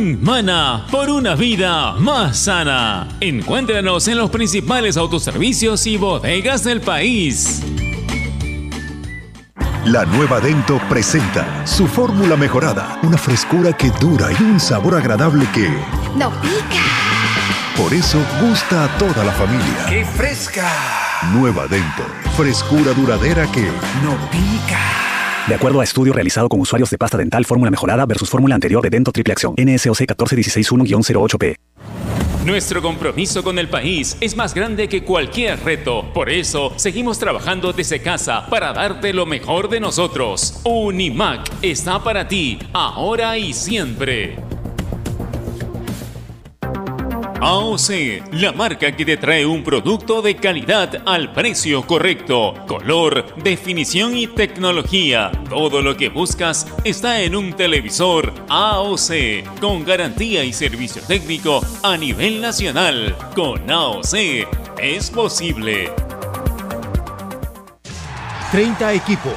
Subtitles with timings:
[0.00, 3.06] Mana por una vida más sana.
[3.20, 7.62] Encuéntranos en los principales autoservicios y bodegas del país.
[9.84, 15.46] La nueva Dento presenta su fórmula mejorada, una frescura que dura y un sabor agradable
[15.52, 15.68] que
[16.16, 16.80] no pica.
[17.76, 19.86] Por eso gusta a toda la familia.
[19.86, 20.66] ¡Qué fresca!
[21.34, 22.04] Nueva Dento,
[22.36, 23.66] frescura duradera que
[24.02, 25.09] no pica.
[25.48, 28.82] De acuerdo a estudio realizado con usuarios de pasta dental fórmula mejorada versus fórmula anterior
[28.82, 31.56] de Dento Triple Acción, NSOC 14161-08P.
[32.44, 36.10] Nuestro compromiso con el país es más grande que cualquier reto.
[36.14, 40.60] Por eso, seguimos trabajando desde casa para darte lo mejor de nosotros.
[40.64, 44.38] Unimac está para ti, ahora y siempre.
[47.42, 54.14] AOC, la marca que te trae un producto de calidad al precio correcto, color, definición
[54.14, 55.32] y tecnología.
[55.48, 61.96] Todo lo que buscas está en un televisor AOC, con garantía y servicio técnico a
[61.96, 63.16] nivel nacional.
[63.34, 64.14] Con AOC
[64.78, 65.90] es posible.
[68.52, 69.32] 30 equipos,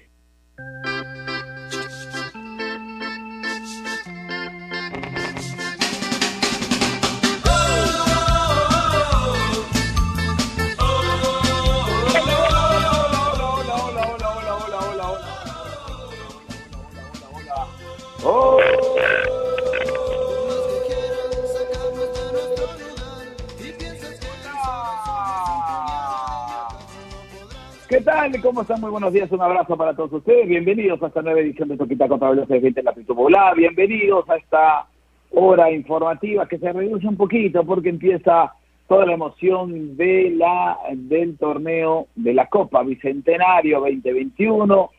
[27.97, 28.31] ¿Qué tal?
[28.43, 28.79] ¿Cómo están?
[28.79, 30.47] Muy buenos días, un abrazo para todos ustedes.
[30.47, 33.55] Bienvenidos a esta nueva edición de Toquita contra Veloz de en la Popular.
[33.55, 34.85] Bienvenidos a esta
[35.31, 38.53] hora informativa que se reduce un poquito porque empieza
[38.87, 44.91] toda la emoción de la del torneo de la Copa Bicentenario 2021,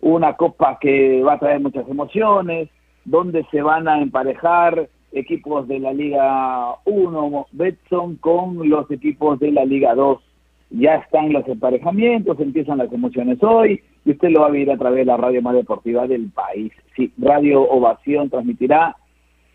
[0.00, 2.70] una copa que va a traer muchas emociones,
[3.04, 9.52] donde se van a emparejar equipos de la Liga 1 Betson con los equipos de
[9.52, 10.25] la Liga 2
[10.70, 14.78] ya están los emparejamientos, empiezan las emociones hoy y usted lo va a vivir a
[14.78, 16.72] través de la radio más deportiva del país.
[16.94, 18.96] Sí, Radio Ovación transmitirá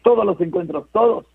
[0.03, 1.25] todos los encuentros, todos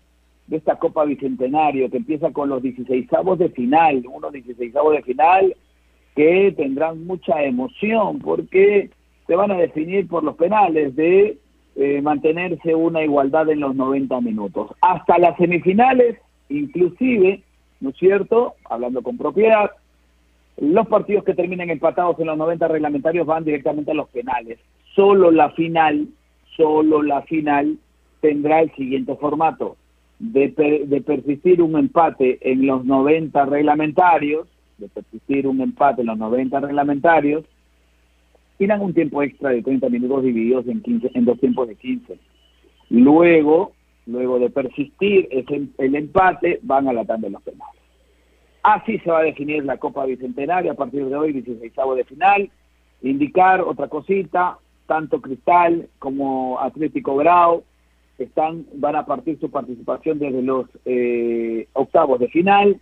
[0.47, 3.07] de esta Copa Bicentenario que empieza con los 16
[3.37, 5.55] de final, unos 16 de final
[6.15, 8.89] que tendrán mucha emoción porque
[9.27, 11.37] se van a definir por los penales de
[11.75, 14.71] eh, mantenerse una igualdad en los 90 minutos.
[14.81, 16.17] Hasta las semifinales,
[16.49, 17.43] inclusive,
[17.79, 18.55] ¿no es cierto?
[18.69, 19.71] Hablando con propiedad,
[20.57, 24.59] los partidos que terminen empatados en los 90 reglamentarios van directamente a los penales.
[24.95, 26.07] Solo la final,
[26.55, 27.77] solo la final
[28.21, 29.77] tendrá el siguiente formato.
[30.19, 30.47] De,
[30.87, 34.47] de persistir un empate en los 90 reglamentarios,
[34.79, 37.45] de persistir un empate en los 90 reglamentarios,
[38.59, 42.17] irán un tiempo extra de 30 minutos divididos en, 15, en dos tiempos de 15.
[42.89, 43.73] Luego,
[44.07, 47.81] luego de persistir ese, el empate, van a la tanda de los penales.
[48.63, 52.49] Así se va a definir la Copa Bicentenaria a partir de hoy, 16 de final.
[53.01, 54.57] Indicar otra cosita,
[54.87, 57.63] tanto Cristal como Atlético Grau
[58.17, 62.81] están, van a partir su participación desde los eh, octavos de final,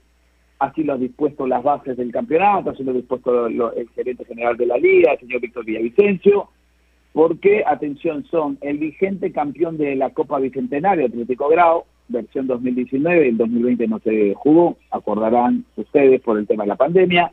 [0.59, 4.55] así lo ha dispuesto las bases del campeonato, así lo ha dispuesto el gerente general
[4.55, 6.49] de la liga, el señor Víctor Villavicencio,
[7.15, 13.37] porque, atención, son el vigente campeón de la Copa Bicentenaria, Atlético Grau, versión 2019, el
[13.37, 17.31] 2020 no se jugó, acordarán ustedes por el tema de la pandemia,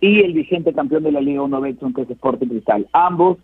[0.00, 2.88] y el vigente campeón de la Liga 1 Betson, que es Sporting Cristal.
[2.92, 3.38] Ambos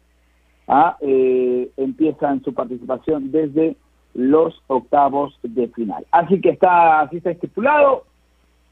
[0.68, 3.74] ah, eh, empiezan su participación desde
[4.14, 6.06] los octavos de final.
[6.12, 8.04] Así que está, así está estipulado,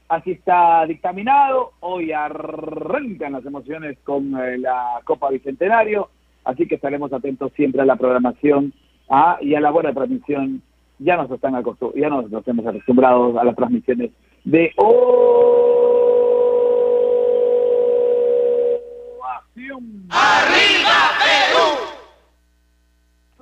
[0.07, 1.73] así está dictaminado.
[1.81, 6.07] Hoy arrancan las emociones con eh, la Copa Bicentenario,
[6.43, 8.73] así que estaremos atentos siempre a la programación
[9.09, 10.61] ah, y a la buena transmisión.
[10.99, 11.53] Ya nos están
[11.95, 14.11] ya nos, nos hemos acostumbrado a las transmisiones
[14.43, 14.71] de
[20.09, 21.67] ¡Arriba Perú!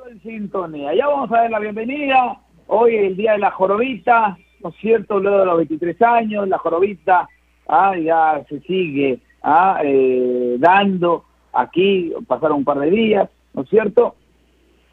[0.10, 0.94] en sintonía.
[0.96, 2.40] Ya vamos a dar la bienvenida.
[2.68, 5.20] Hoy es el día de la jorobita, ¿no es cierto?
[5.20, 7.28] Luego de los 23 años, la jorobita
[7.68, 13.70] ah, ya se sigue ah, eh, dando aquí, pasaron un par de días, ¿no es
[13.70, 14.16] cierto?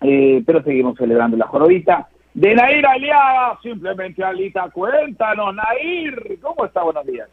[0.00, 2.08] Eh, pero seguimos celebrando la jorobita.
[2.34, 6.82] De Nair Aliaga, simplemente Alita, cuéntanos, Nair, ¿cómo está?
[6.82, 7.28] Buenos días.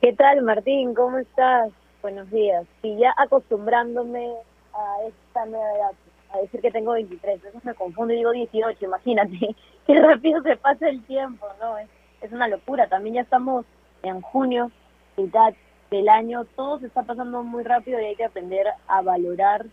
[0.00, 0.94] ¿Qué tal, Martín?
[0.94, 1.70] ¿Cómo estás?
[2.02, 2.66] Buenos días.
[2.82, 4.32] Sí, ya acostumbrándome
[4.74, 5.92] a esta nueva edad,
[6.34, 9.54] a decir que tengo 23, eso me confundo y digo 18, imagínate,
[9.86, 11.78] qué rápido se pasa el tiempo, ¿no?
[11.78, 11.88] Es,
[12.22, 13.64] es una locura, también ya estamos
[14.02, 14.70] en junio,
[15.16, 15.54] mitad
[15.90, 19.66] del año, todo se está pasando muy rápido y hay que aprender a valorar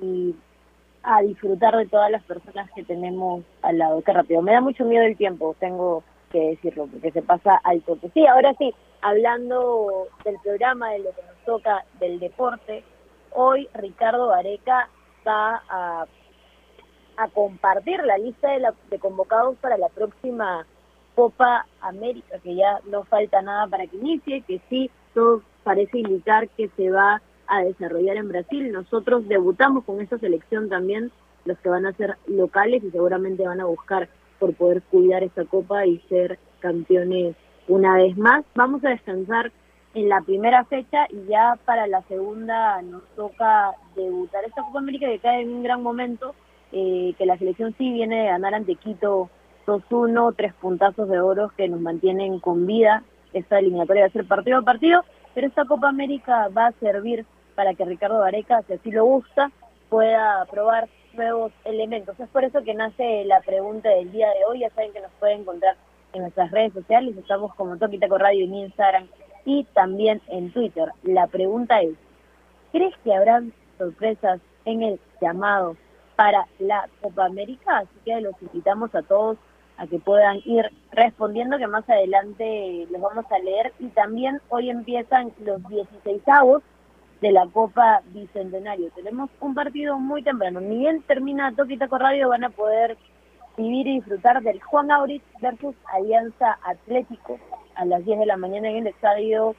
[0.00, 0.34] y
[1.02, 4.02] a disfrutar de todas las personas que tenemos al lado.
[4.02, 4.42] Qué rápido.
[4.42, 8.10] Me da mucho miedo el tiempo, tengo que decirlo, porque se pasa al toque.
[8.14, 12.82] Sí, ahora sí, hablando del programa, de lo que nos toca, del deporte,
[13.32, 14.88] hoy Ricardo Areca
[15.26, 16.06] va a,
[17.16, 20.66] a compartir la lista de, de convocados para la próxima
[21.14, 26.48] Copa América, que ya no falta nada para que inicie, que sí, todo parece indicar
[26.50, 28.72] que se va a desarrollar en Brasil.
[28.72, 31.10] Nosotros debutamos con esta selección también,
[31.44, 34.08] los que van a ser locales y seguramente van a buscar
[34.38, 37.36] por poder cuidar esta copa y ser campeones
[37.68, 38.44] una vez más.
[38.54, 39.52] Vamos a descansar
[39.94, 45.06] en la primera fecha y ya para la segunda nos toca debutar esta Copa América
[45.06, 46.34] que cae en un gran momento,
[46.72, 49.30] eh, que la selección sí viene de ganar ante Quito
[49.66, 53.04] 2-1, tres puntazos de oro que nos mantienen con vida.
[53.34, 55.04] Esta eliminatoria va a ser partido a partido,
[55.34, 59.50] pero esta Copa América va a servir para que Ricardo Vareca, si así lo gusta,
[59.90, 62.18] pueda probar nuevos elementos.
[62.18, 64.60] Es por eso que nace la pregunta del día de hoy.
[64.60, 65.76] Ya saben que nos pueden encontrar
[66.12, 67.16] en nuestras redes sociales.
[67.16, 69.08] Estamos como Toquitaco Radio en Instagram
[69.44, 70.88] y también en Twitter.
[71.02, 71.94] La pregunta es,
[72.72, 75.76] ¿crees que habrán sorpresas en el llamado
[76.16, 77.78] para la Copa América?
[77.78, 79.38] Así que los invitamos a todos
[79.76, 83.72] a que puedan ir respondiendo, que más adelante los vamos a leer.
[83.78, 86.62] Y también hoy empiezan los 16 avos
[87.20, 88.90] de la Copa Bicentenario.
[88.94, 90.60] Tenemos un partido muy temprano.
[90.60, 92.96] Ni bien termina Toquitaco Radio, van a poder
[93.56, 97.38] vivir y disfrutar del Juan Aurit versus Alianza Atlético
[97.76, 99.54] a las 10 de la mañana en el estadio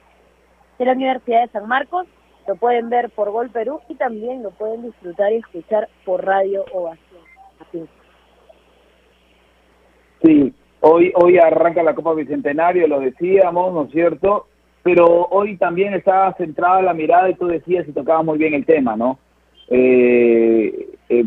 [0.78, 2.06] de la Universidad de San Marcos.
[2.46, 6.64] Lo pueden ver por Gol Perú y también lo pueden disfrutar y escuchar por Radio
[6.72, 7.16] Ovación.
[10.22, 14.46] Sí, hoy, hoy arranca la Copa Bicentenario, lo decíamos, ¿no es cierto?
[14.82, 18.64] Pero hoy también está centrada la mirada y tú decías y tocaba muy bien el
[18.64, 19.18] tema, ¿no?
[19.68, 21.24] Eh, eh,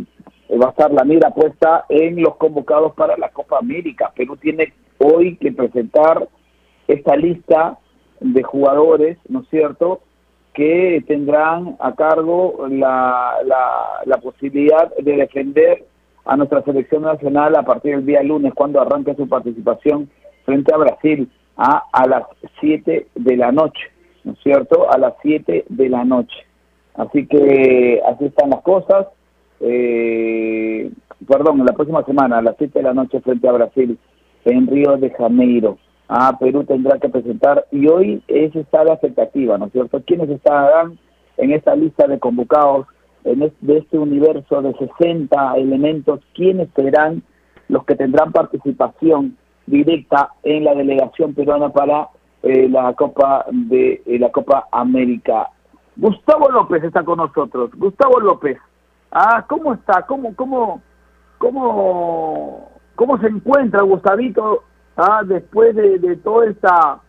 [0.51, 4.11] va a estar la mira puesta en los convocados para la Copa América.
[4.15, 6.27] Perú tiene hoy que presentar
[6.87, 7.77] esta lista
[8.19, 10.01] de jugadores, ¿no es cierto?,
[10.53, 13.37] que tendrán a cargo la,
[14.05, 15.85] la, posibilidad de defender
[16.29, 20.09] a nuestra selección nacional a partir del día lunes, cuando arranque su participación
[20.45, 22.23] frente a Brasil a, a las
[22.59, 23.81] 7 de la noche,
[24.23, 26.37] ¿no es cierto?, a las 7 de la noche.
[26.95, 29.07] Así que así están las cosas.
[29.59, 30.91] Eh,
[31.27, 33.97] perdón, la próxima semana, a las 7 de la noche frente a Brasil,
[34.45, 35.77] en Río de Janeiro
[36.09, 40.01] ah, Perú tendrá que presentar, y hoy es está la expectativa, ¿no es cierto?
[40.05, 40.97] ¿Quiénes estarán
[41.37, 42.87] en esta lista de convocados,
[43.23, 47.23] en de este universo de 60 elementos, quiénes serán
[47.67, 52.09] los que tendrán participación directa en la delegación peruana para
[52.43, 55.49] eh, la Copa de eh, la Copa América?
[55.95, 57.71] Gustavo López está con nosotros.
[57.75, 58.57] Gustavo López,
[59.11, 60.03] ah, ¿cómo está?
[60.03, 60.81] ¿Cómo, cómo,
[61.37, 64.63] cómo, cómo se encuentra Gustavito
[64.95, 67.01] ah, después de, de toda esta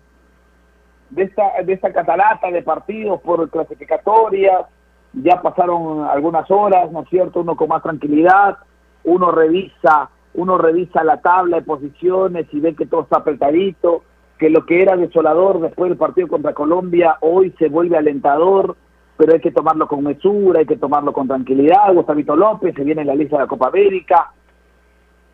[1.11, 4.67] de esta de esta catarata de partidos por clasificatoria
[5.13, 8.59] ya pasaron algunas horas no es cierto uno con más tranquilidad
[9.05, 14.03] uno revisa uno revisa la tabla de posiciones y ve que todo está apretadito
[14.41, 18.75] que lo que era desolador después del partido contra Colombia hoy se vuelve alentador,
[19.19, 21.93] pero hay que tomarlo con mesura, hay que tomarlo con tranquilidad.
[21.93, 24.33] Gustavito López se viene en la lista de la Copa América.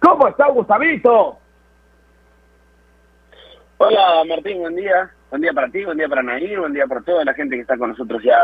[0.01, 1.39] ¿Cómo está Gustavito?
[3.79, 5.09] Hola Martín, buen día.
[5.31, 7.63] Buen día para ti, buen día para Nair, buen día para toda la gente que
[7.63, 8.37] está con nosotros ya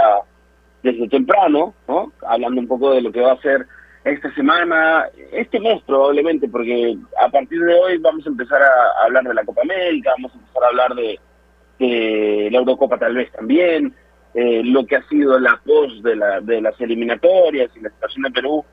[0.82, 2.12] desde temprano, ¿no?
[2.26, 3.66] hablando un poco de lo que va a ser
[4.04, 9.24] esta semana, este mes probablemente, porque a partir de hoy vamos a empezar a hablar
[9.24, 11.18] de la Copa América, vamos a empezar a hablar de,
[12.50, 13.94] la Eurocopa tal vez también,
[14.34, 18.22] eh, lo que ha sido la post de, la, de las eliminatorias y la situación
[18.24, 18.64] de Perú.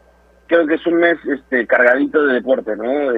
[0.48, 3.14] Creo que es un mes este, cargadito de deporte, ¿no?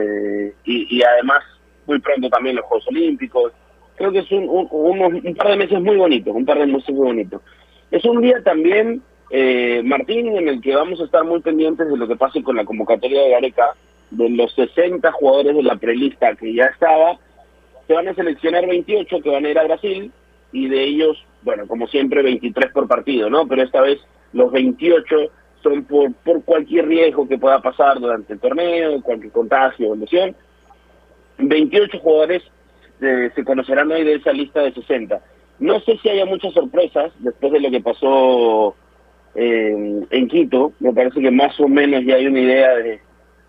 [0.65, 1.39] y, además
[1.87, 3.53] muy pronto también los Juegos Olímpicos.
[3.95, 7.05] Creo que es un, un par de meses muy bonitos, un par de meses muy
[7.05, 7.41] bonitos.
[7.91, 9.01] Es un día también
[9.33, 12.57] eh, Martín, en el que vamos a estar muy pendientes de lo que pase con
[12.57, 13.75] la convocatoria de Gareca,
[14.09, 17.17] de los 60 jugadores de la prelista que ya estaba,
[17.87, 20.11] se van a seleccionar 28 que van a ir a Brasil
[20.51, 23.47] y de ellos, bueno, como siempre, 23 por partido, ¿no?
[23.47, 23.99] Pero esta vez
[24.33, 25.15] los 28
[25.63, 30.35] son por, cualquier riesgo que pueda pasar durante el torneo, cualquier contagio o lesión.
[31.37, 32.43] 28 jugadores
[32.99, 35.21] eh, se conocerán hoy de esa lista de 60.
[35.61, 38.75] No sé si haya muchas sorpresas después de lo que pasó
[39.35, 42.99] en Quito, me parece que más o menos ya hay una idea de,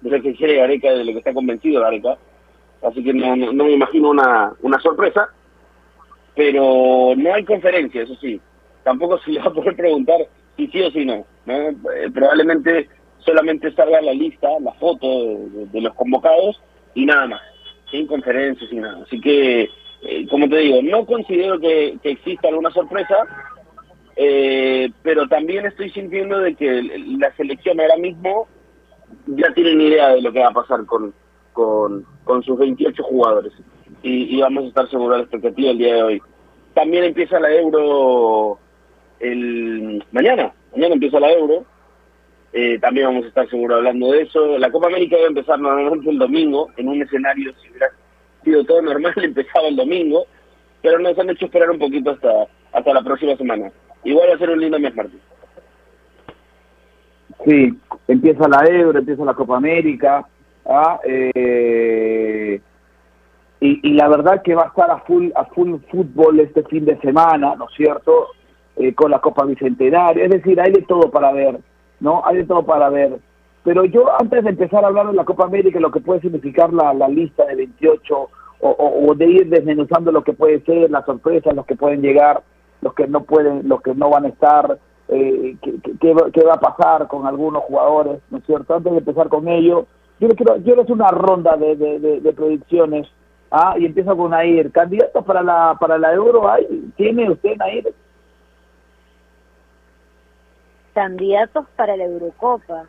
[0.03, 2.19] lo que quiere Gareca, de lo que está convencido Gareca,
[2.83, 5.31] así que no, no, me imagino una, sorpresa,
[6.37, 8.39] pero no hay conferencia, eso sí,
[8.85, 10.19] tampoco se le va a poder preguntar
[10.59, 11.75] si sí o si no, eh,
[12.13, 12.91] probablemente
[13.21, 15.07] solamente salga la lista, la foto
[15.73, 16.61] de, los convocados
[16.95, 17.41] y nada más,
[17.91, 19.71] sin conferencias, sin nada, así que,
[20.03, 23.17] eh, como te digo, no considero que, exista alguna sorpresa,
[24.17, 26.83] eh, pero también estoy sintiendo de que
[27.19, 28.49] la selección ahora mismo
[29.27, 31.15] ya tienen idea de lo que va a pasar con,
[31.53, 33.53] con, sus 28 jugadores
[34.03, 36.23] y, vamos a estar seguros de la expectativa el día de hoy.
[36.75, 38.59] También empieza la Euro
[39.21, 41.65] el mañana, mañana empieza la Euro,
[42.53, 44.59] eh, también vamos a estar seguros hablando de eso.
[44.59, 47.69] La Copa América va a empezar normalmente el domingo, en un escenario, si
[48.67, 50.27] todo normal, empezaba el domingo,
[50.81, 53.71] pero nos han hecho esperar un poquito hasta, hasta la próxima semana.
[54.05, 55.21] Igual va a ser un lindo mes, Martín.
[57.45, 57.73] Sí,
[58.09, 60.27] empieza la Euro, empieza la Copa América.
[60.67, 61.01] ¿ah?
[61.05, 62.61] Eh,
[63.61, 66.85] y, y, la verdad que va a estar a full, a full fútbol este fin
[66.85, 68.29] de semana, ¿no es cierto?
[68.77, 70.25] Eh, con la Copa Bicentenaria.
[70.25, 71.59] Es decir, hay de todo para ver,
[72.01, 72.23] ¿no?
[72.25, 73.19] Hay de todo para ver.
[73.65, 76.73] Pero yo, antes de empezar a hablar de la Copa América, lo que puede significar
[76.73, 78.31] la, la lista de 28
[78.65, 82.43] o, de ir desmenuzando lo que puede ser, las sorpresas, los que pueden llegar
[82.83, 84.79] los que no pueden, los que no van a estar,
[85.09, 85.57] eh,
[86.01, 88.75] qué, va a pasar con algunos jugadores, ¿no es cierto?
[88.75, 89.87] Antes de empezar con ello,
[90.21, 93.09] yo le quiero, yo una ronda de, de, predicciones,
[93.51, 93.77] ¿ah?
[93.79, 94.71] y empiezo con Nair.
[94.73, 96.67] ¿Candidatos para la, para la Euro hay?
[96.97, 97.95] ¿Tiene usted, Nair?
[100.93, 102.85] Candidatos para la Eurocopa.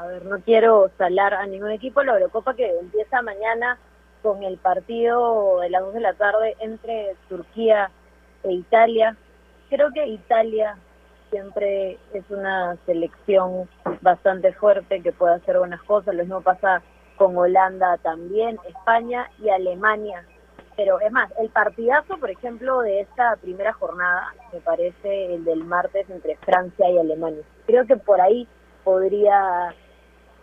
[0.00, 2.02] A ver, no quiero salar a ningún equipo.
[2.02, 3.78] La Eurocopa que empieza mañana
[4.22, 7.90] con el partido de las 2 de la tarde entre Turquía
[8.42, 9.14] e Italia.
[9.68, 10.78] Creo que Italia
[11.28, 13.68] siempre es una selección
[14.00, 16.14] bastante fuerte que puede hacer buenas cosas.
[16.14, 16.80] Lo mismo pasa
[17.16, 20.24] con Holanda también, España y Alemania.
[20.76, 25.62] Pero es más, el partidazo, por ejemplo, de esta primera jornada, me parece el del
[25.62, 27.42] martes entre Francia y Alemania.
[27.66, 28.48] Creo que por ahí
[28.82, 29.74] podría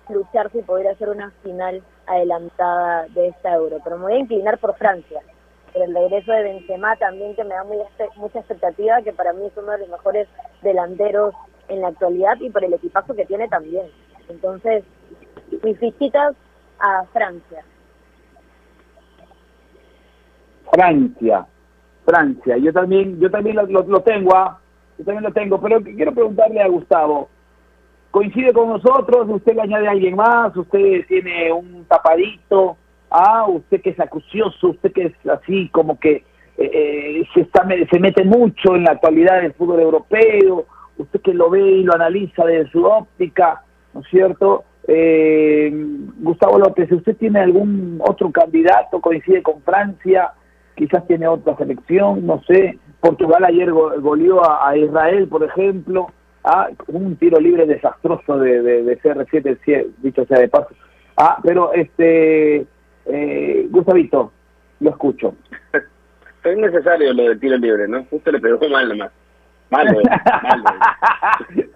[0.10, 3.78] lucharse y podría ser una final adelantada de esta Euro.
[3.84, 5.22] Pero me voy a inclinar por Francia
[5.84, 7.78] el regreso de Benzema también que me da muy
[8.16, 10.28] mucha expectativa, que para mí es uno de los mejores
[10.62, 11.34] delanteros
[11.68, 13.88] en la actualidad y por el equipazo que tiene también.
[14.30, 14.84] Entonces,
[15.64, 16.36] mis visitas
[16.80, 17.64] a Francia.
[20.72, 21.48] Francia,
[22.06, 22.58] Francia.
[22.58, 24.60] Yo también, yo también lo, lo, tengo, ¿ah?
[24.98, 27.30] yo también lo tengo, pero quiero preguntarle a Gustavo.
[28.18, 29.28] ¿Coincide con nosotros?
[29.30, 30.56] ¿Usted le añade a alguien más?
[30.58, 32.76] ¿Usted tiene un tapadito?
[33.12, 36.24] ah, usted que es acucioso, usted que es así como que
[36.58, 40.66] eh, eh, se, está, se mete mucho en la actualidad del fútbol europeo,
[40.98, 43.62] usted que lo ve y lo analiza desde su óptica,
[43.94, 44.64] ¿no es cierto?
[44.88, 45.72] Eh,
[46.18, 49.00] Gustavo López, ¿usted tiene algún otro candidato?
[49.00, 50.32] ¿Coincide con Francia?
[50.76, 52.80] Quizás tiene otra selección, no sé.
[53.00, 56.08] Portugal ayer goleó a, Israel, por ejemplo,
[56.48, 60.70] a un tiro libre desastroso de, de, CR7, dicho sea de paso
[61.18, 62.66] Ah, pero este,
[63.06, 64.32] eh, Gustavito,
[64.80, 65.36] lo escucho.
[66.44, 68.06] Es necesario lo del tiro libre, ¿no?
[68.06, 69.12] Justo le pegó mal nomás.
[69.70, 70.64] Malo, malo.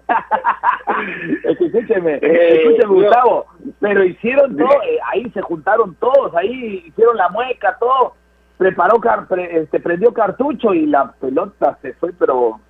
[1.44, 3.46] escúcheme, Eh, escúcheme, Gustavo,
[3.80, 8.14] pero hicieron todo, eh, ahí se juntaron todos, ahí hicieron la mueca, todo,
[8.56, 12.60] preparó, car- pre- este, prendió cartucho y la pelota se fue, pero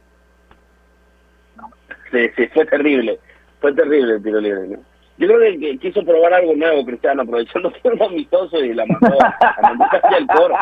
[2.10, 3.18] Sí, sí, fue terrible.
[3.60, 4.78] Fue terrible el tiro libre.
[5.18, 9.16] Yo creo que, quiso probar algo nuevo, Cristiano, aprovechando que era amistoso y la mandó,
[9.18, 10.54] la mandó casi al coro,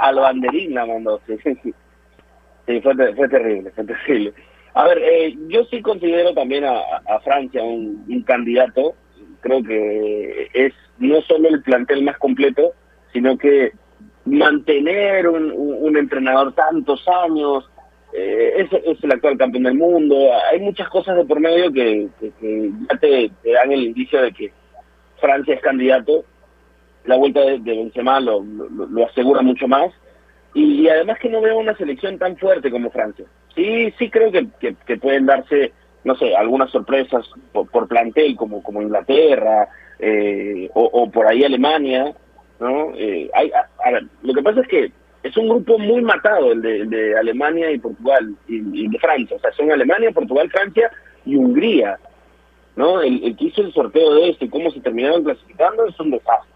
[0.00, 1.20] al banderín la mandó.
[1.26, 1.74] Sí, sí, sí.
[2.82, 4.34] Fue, fue terrible, fue terrible.
[4.74, 8.94] A ver, eh, yo sí considero también a, Francia un, candidato.
[9.40, 12.72] Creo que es no solo el plantel más completo,
[13.12, 13.72] sino que
[14.24, 17.70] mantener un entrenador tantos años,
[18.12, 22.98] eh, es, el actual campeón del mundo, hay muchas cosas de por medio que, ya
[22.98, 24.52] te, dan el indicio de que
[25.20, 26.24] Francia es candidato,
[27.04, 29.92] la vuelta de, de Benzema lo, lo, asegura mucho más,
[30.54, 33.26] y, además que no veo una selección tan fuerte como Francia.
[33.54, 35.72] Sí, sí creo que, que, pueden darse,
[36.04, 42.14] no sé, algunas sorpresas por, por plantel como, como Inglaterra eh, o, por ahí Alemania,
[42.60, 42.94] ¿no?
[42.96, 44.92] Eh, hay, a, a lo que pasa es que
[45.26, 49.52] es un grupo muy matado el de, Alemania y Portugal y, de Francia, o sea,
[49.52, 50.90] son Alemania, Portugal, Francia
[51.24, 51.98] y Hungría,
[52.76, 53.00] ¿no?
[53.00, 56.12] El, el que hizo el sorteo de esto y cómo se terminaron clasificando es un
[56.12, 56.52] desastre,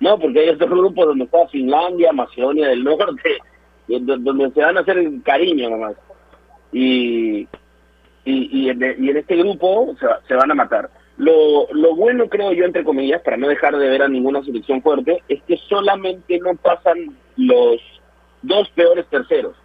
[0.00, 0.18] ¿no?
[0.18, 3.38] Porque hay otros grupos donde está Finlandia, Macedonia del Norte,
[3.88, 5.94] donde se van a hacer el cariño nomás.
[6.72, 7.46] Y,
[8.24, 10.90] y, y, en, y en este grupo se, se van a matar.
[11.18, 14.82] Lo, lo bueno, creo yo, entre comillas, para no dejar de ver a ninguna selección
[14.82, 17.80] fuerte, es que solamente no pasan los
[18.42, 19.56] dos peores terceros.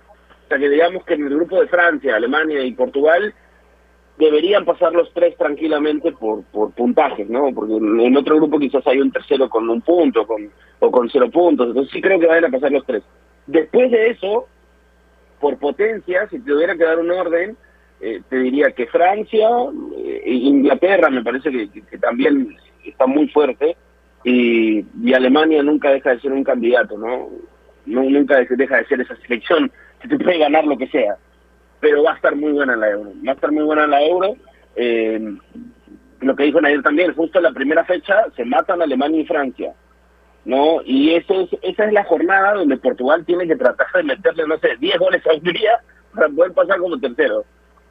[0.46, 3.34] O sea, que digamos que en el grupo de Francia, Alemania y Portugal
[4.18, 7.52] deberían pasar los tres tranquilamente por, por puntajes, ¿no?
[7.54, 10.50] Porque en otro grupo quizás hay un tercero con un punto con,
[10.80, 11.68] o con cero puntos.
[11.70, 13.04] Entonces sí creo que van a pasar los tres.
[13.48, 14.48] Después de eso,
[15.40, 17.58] por potencia, si tuviera que dar un orden,
[18.02, 19.50] eh, te diría que Francia,
[19.98, 23.76] eh, Inglaterra me parece que, que- también está muy fuerte
[24.26, 27.30] y Alemania nunca deja de ser un candidato, ¿no?
[27.86, 31.16] No nunca de- deja de ser esa selección que te puede ganar lo que sea,
[31.80, 34.36] pero va a estar muy buena la Euro, va a estar muy buena la Euro.
[34.76, 35.20] eh,
[36.22, 39.74] lo que dijo Nadir también, justo en la primera fecha se matan Alemania y Francia.
[40.46, 40.82] ¿no?
[40.86, 44.58] Y eso es, esa es la jornada donde Portugal tiene que tratar de meterle, no
[44.60, 45.80] sé, 10 goles a Hungría
[46.14, 47.46] para poder pasar como tercero.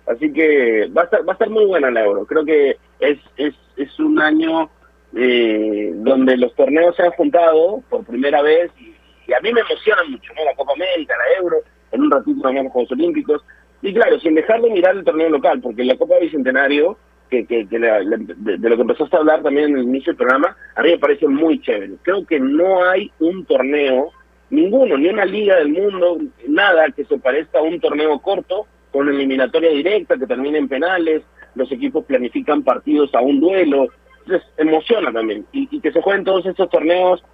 [0.06, 2.26] Así que va a estar, va a estar muy buena la Euro.
[2.26, 4.68] Creo que es, es, es un año
[5.16, 8.91] eh, donde los torneos se han juntado por primera vez y,
[9.34, 10.44] a mí me emociona mucho, ¿no?
[10.44, 11.56] La Copa América, la Euro,
[11.90, 13.42] en un ratito también los Juegos Olímpicos.
[13.82, 16.96] Y claro, sin dejar de mirar el torneo local, porque la Copa Bicentenario,
[17.30, 20.12] que, que, que la- la- de, lo que empezaste a hablar también en el inicio
[20.12, 21.94] del programa, a mí me parece muy chévere.
[22.02, 24.10] Creo que no hay un torneo,
[24.50, 29.08] ninguno, ni una liga del mundo, nada que se parezca a un torneo corto, con
[29.08, 31.22] eliminatoria directa, que termine en penales,
[31.54, 33.88] los equipos planifican partidos a un duelo,
[34.20, 35.46] entonces emociona también.
[35.52, 37.24] Y, que se jueguen todos estos torneos,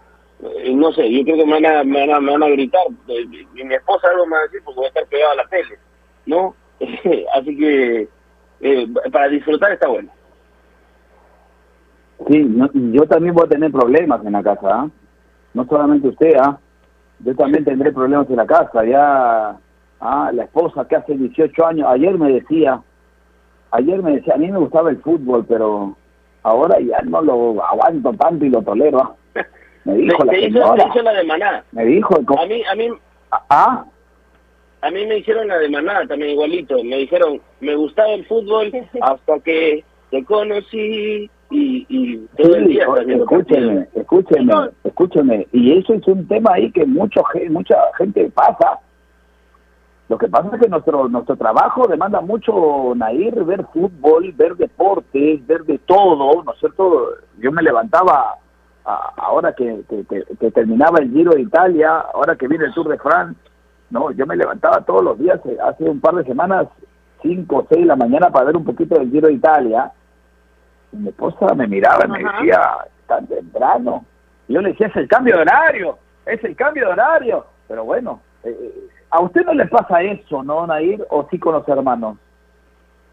[0.74, 2.82] no sé, yo creo que me van a, me van a, me van a gritar,
[3.08, 5.36] eh, y mi esposa algo me va a decir porque voy a estar pegado a
[5.36, 5.78] la tele,
[6.26, 6.54] ¿no?
[7.34, 8.08] Así que
[8.60, 10.10] eh, para disfrutar está bueno.
[12.28, 14.90] Sí, no- yo también voy a tener problemas en la casa, ¿ah?
[15.54, 16.58] No solamente usted, ¿ah?
[17.20, 18.84] Yo también tendré problemas en la casa.
[18.84, 19.56] Ya,
[20.00, 22.80] ah, la esposa que hace 18 años, ayer me decía,
[23.72, 25.96] ayer me decía, a mí me gustaba el fútbol, pero
[26.42, 29.00] ahora ya no lo aguanto tanto y lo tolero.
[29.00, 29.14] ¿ah?
[29.84, 31.64] Me dijo la hizo, señora, te hizo la de maná.
[31.72, 32.88] me dijo, A mí, a mí,
[33.30, 33.84] ah,
[34.80, 36.82] a mí me hicieron la de maná también igualito.
[36.84, 42.86] Me dijeron, me gustaba el fútbol hasta que te conocí y, y todo el día
[43.06, 45.46] escúcheme, escúcheme, escúcheme.
[45.52, 48.80] Y eso es un tema ahí que mucho, mucha gente pasa.
[50.08, 55.46] Lo que pasa es que nuestro nuestro trabajo demanda mucho, Nair, ver fútbol, ver deportes,
[55.46, 57.10] ver de todo, ¿no es cierto?
[57.38, 58.36] Yo me levantaba
[59.16, 62.88] ahora que, que, que- que terminaba el Giro de Italia, ahora que viene el Tour
[62.88, 63.38] de France,
[63.90, 66.66] no, yo me levantaba todos los días, eh, hace un par de semanas,
[67.22, 69.90] 5 o 6 de la mañana para ver un poquito del Giro de Italia.
[70.92, 72.60] Y mi esposa me miraba y me decía,
[73.06, 74.04] tan temprano.
[74.46, 77.44] Y yo le decía, es el cambio de horario, es el cambio de horario.
[77.66, 81.04] Pero bueno, eh, ¿a usted no le pasa eso, no, Nair?
[81.10, 82.16] ¿O sí con los hermanos?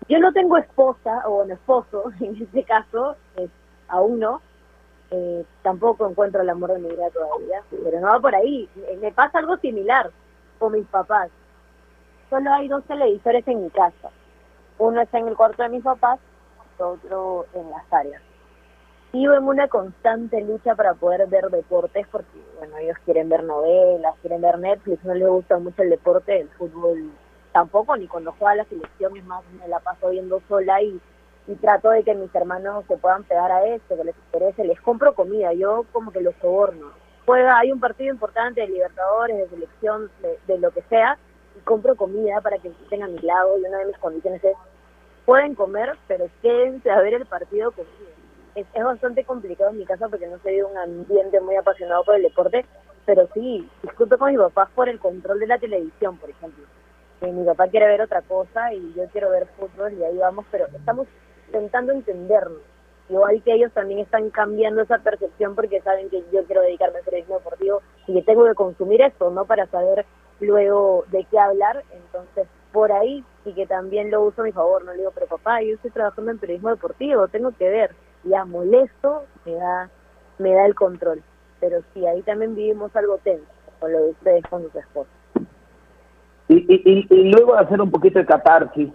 [0.08, 3.48] Yo no tengo esposa, o bueno, esposo, en este caso, eh,
[3.90, 4.42] aún no.
[5.12, 8.68] Eh, tampoco encuentro el amor de mi vida todavía, pero no va por ahí.
[9.00, 10.12] Me pasa algo similar
[10.58, 11.30] con mis papás.
[12.30, 14.10] Solo hay dos televisores en mi casa.
[14.78, 16.20] Uno está en el cuarto de mis papás,
[16.80, 18.22] otro en las áreas.
[19.14, 24.16] vivo en una constante lucha para poder ver deportes porque, bueno, ellos quieren ver novelas,
[24.22, 27.12] quieren ver Netflix, no les gusta mucho el deporte, el fútbol
[27.54, 31.00] tampoco, ni cuando juega la selección, es más, me la paso viendo sola y,
[31.48, 34.82] y trato de que mis hermanos se puedan pegar a esto, que les interese, les
[34.82, 36.92] compro comida, yo como que los soborno.
[37.26, 41.18] Juega, hay un partido importante de Libertadores, de selección, de, de lo que sea,
[41.58, 44.58] y compro comida para que estén a mi lado, y una de mis condiciones es,
[45.26, 48.16] pueden comer, pero quédense a ver el partido conmigo
[48.56, 52.16] es, bastante complicado en mi casa porque no soy de un ambiente muy apasionado por
[52.16, 52.66] el deporte,
[53.06, 56.66] pero sí, discuto con mi papá por el control de la televisión, por ejemplo.
[57.22, 60.46] Eh, mi papá quiere ver otra cosa y yo quiero ver fútbol y ahí vamos,
[60.52, 61.08] pero estamos
[61.48, 62.62] intentando entendernos.
[63.10, 67.06] Igual que ellos también están cambiando esa percepción porque saben que yo quiero dedicarme al
[67.06, 69.46] periodismo deportivo y que tengo que consumir esto, ¿no?
[69.46, 70.06] Para saber
[70.40, 71.84] luego de qué hablar.
[71.94, 74.84] Entonces, por ahí y que también lo uso a mi favor.
[74.84, 78.44] No le digo, pero papá, yo estoy trabajando en periodismo deportivo, tengo que ver ya
[78.44, 79.90] molesto, me da,
[80.40, 81.22] me da el control.
[81.60, 83.46] Pero sí, ahí también vivimos algo tenso,
[83.80, 85.14] con lo de ustedes con sus esposos.
[86.48, 88.92] Y, y, y, luego hacer un poquito de catarsis,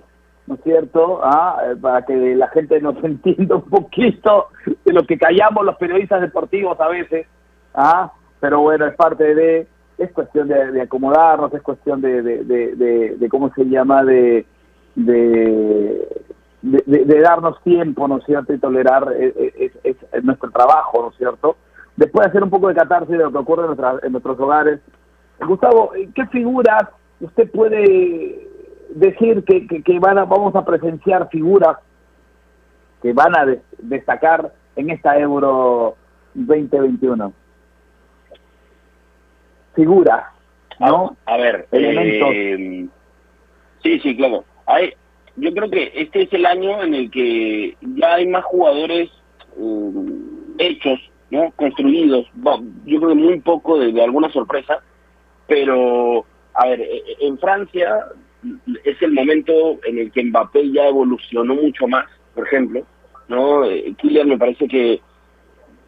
[0.51, 1.21] ¿no es cierto?
[1.23, 4.49] Ah, eh, para que la gente nos entienda un poquito
[4.85, 7.27] de lo que callamos los periodistas deportivos a veces.
[7.73, 8.13] ¿ah?
[8.41, 13.29] Pero bueno, es parte de, es cuestión de, acomodarnos, es cuestión de, de, de, de,
[13.29, 14.03] ¿cómo se llama?
[14.03, 14.45] De,
[14.97, 16.09] de,
[16.63, 18.53] de, darnos tiempo, ¿no es cierto?
[18.53, 21.57] Y tolerar eh, eh, es, nuestro trabajo, ¿no es cierto?
[21.97, 24.81] Después de hacer un poco de catarsis de lo que ocurre en, en nuestros hogares.
[25.47, 26.89] Gustavo, ¿qué figuras
[27.21, 28.49] usted puede
[28.95, 31.79] decir que, que, van a, vamos a presenciar figuras
[33.03, 33.47] que van a
[33.79, 35.97] destacar en esta Euro
[36.35, 37.33] 2021?
[39.75, 40.25] Figuras,
[40.79, 41.17] ¿no?
[41.27, 42.89] A, ver, eh,
[43.83, 44.45] sí, sí, claro.
[44.67, 44.93] Hay,
[45.37, 49.11] yo creo que este es el año en el que ya hay más jugadores
[49.57, 50.99] um, hechos,
[51.31, 51.51] ¿no?
[51.53, 52.27] Construidos.
[52.85, 54.83] yo creo que muy poco de, alguna sorpresa,
[55.47, 56.25] pero,
[56.55, 58.07] a ver, e, e, en Francia
[58.85, 62.85] es el momento en el que Mbappé ya evolucionó mucho más, por ejemplo,
[63.29, 63.65] ¿no?
[63.65, 65.01] Eh, Kylian me parece que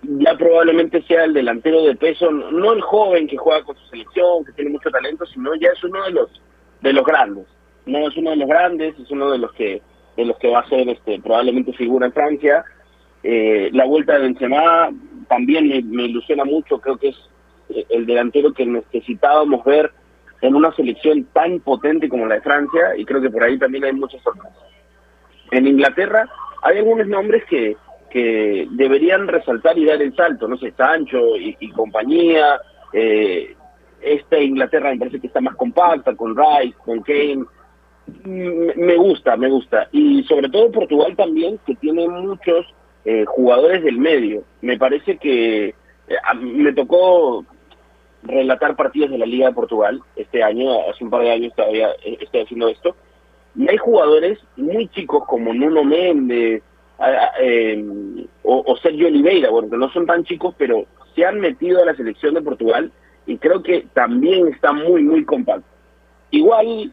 [0.03, 4.45] ya probablemente sea el delantero de peso, no el joven que juega con su selección,
[4.45, 6.43] que tiene mucho talento, sino ya es uno de los
[6.81, 7.47] de los grandes
[7.87, 9.83] no es uno de los grandes, es uno de los que
[10.17, 12.65] de los que va a ser este probablemente figura en Francia.
[13.23, 14.91] Eh, la vuelta de Benzema
[15.29, 17.17] también me, ilusiona mucho, creo que es
[17.71, 19.91] eh, el delantero que necesitábamos ver
[20.43, 23.85] en una selección tan potente como la de Francia y creo que por ahí también
[23.85, 24.63] hay muchas sorpresas.
[25.51, 26.29] En Inglaterra
[26.63, 27.77] hay algunos nombres que,
[28.11, 32.61] que deberían resaltar y dar el salto, no sé, Sancho y, y compañía,
[32.93, 33.57] eh,
[34.01, 37.45] esta Inglaterra me parece que está más compacta, con Rice, con Kane,
[38.25, 39.89] me gusta, me gusta.
[39.93, 42.67] Y sobre todo Portugal también, que tiene muchos
[43.05, 44.43] eh, jugadores del medio.
[44.61, 45.75] Me parece que eh,
[46.41, 47.45] me tocó
[48.23, 51.91] relatar partidos de la Liga de Portugal este año, hace un par de años todavía
[52.05, 52.97] eh, estoy haciendo esto.
[53.55, 56.63] Y hay jugadores muy chicos como Nuno Méndez
[58.45, 61.87] o, o, Sergio Oliveira, bueno, que no son tan chicos, pero se han metido a
[61.87, 62.93] la selección de Portugal
[63.27, 65.67] y creo que también está muy, muy compacto.
[66.31, 66.93] Igual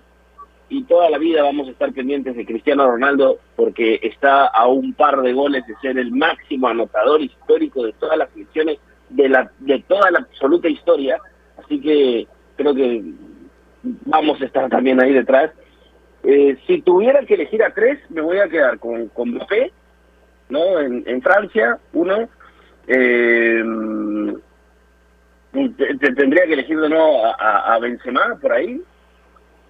[0.69, 4.93] y toda la vida vamos a estar pendientes de Cristiano Ronaldo porque está a un
[4.93, 8.77] par de goles de ser el máximo anotador histórico de todas las selecciones
[9.09, 11.19] de la de toda la absoluta historia
[11.57, 13.03] así que creo que
[13.83, 15.51] vamos a estar también ahí detrás.
[16.23, 19.71] Eh, si tuviera que elegir a tres me voy a quedar con con Mbappé
[20.49, 22.27] no en, Francia uno.
[22.87, 23.63] Eh,
[26.15, 28.81] tendría que elegir de nuevo a, a Benzema por ahí.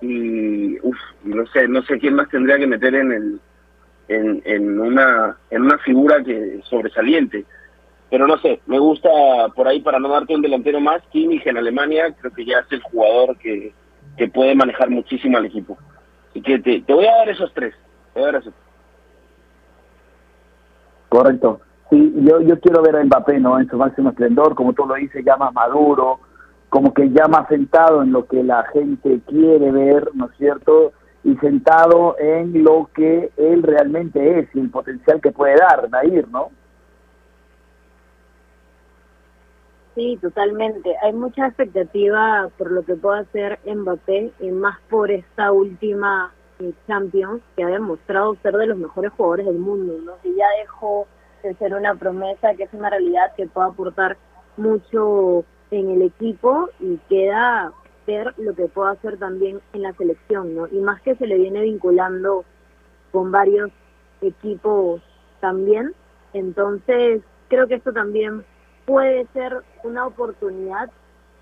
[0.02, 0.78] Y
[1.23, 3.41] no sé no sé quién más tendría que meter en el
[4.08, 7.45] en, en una en una figura que sobresaliente
[8.09, 9.09] pero no sé me gusta
[9.55, 12.71] por ahí para no darte un delantero más Kimmich en Alemania creo que ya es
[12.71, 13.73] el jugador que,
[14.17, 15.77] que puede manejar muchísimo al equipo
[16.29, 17.73] así que te, te voy a dar esos tres
[18.13, 18.53] te voy a dar esos
[21.09, 24.85] correcto sí yo yo quiero ver a Mbappé no en su máximo esplendor como tú
[24.85, 26.19] lo dices ya más maduro
[26.69, 30.93] como que ya más sentado en lo que la gente quiere ver, ¿no es cierto?
[31.23, 36.27] Y sentado en lo que él realmente es y el potencial que puede dar, Nair,
[36.29, 36.49] ¿no?
[39.99, 40.95] Sí, totalmente.
[41.03, 46.71] Hay mucha expectativa por lo que pueda hacer Mbappé y más por esta última eh,
[46.88, 50.13] Champions que ha demostrado ser de los mejores jugadores del mundo, ¿no?
[50.23, 51.05] Que ya dejó
[51.43, 54.15] de ser una promesa, que es una realidad que puede aportar
[54.55, 57.73] mucho en el equipo y queda
[58.07, 60.67] ver lo que puedo hacer también en la selección, ¿no?
[60.71, 62.45] Y más que se le viene vinculando
[63.12, 63.69] con varios
[64.21, 65.01] equipos
[65.41, 65.93] también,
[66.31, 68.45] entonces creo que esto también
[68.89, 70.89] puede ser una oportunidad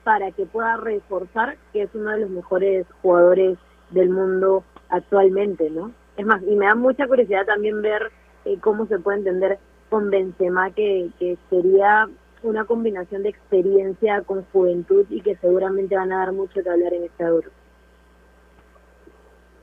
[0.04, 3.58] para que pueda reforzar que es uno de los mejores jugadores
[3.92, 5.94] del mundo actualmente, ¿no?
[6.18, 8.12] Es más, y me da mucha curiosidad también ver
[8.44, 11.10] eh, cómo se puede entender con Benzema, que,
[11.50, 12.10] sería
[12.44, 16.94] una combinación de experiencia con juventud y que seguramente van a dar mucho que hablar
[16.94, 17.50] en este Euro.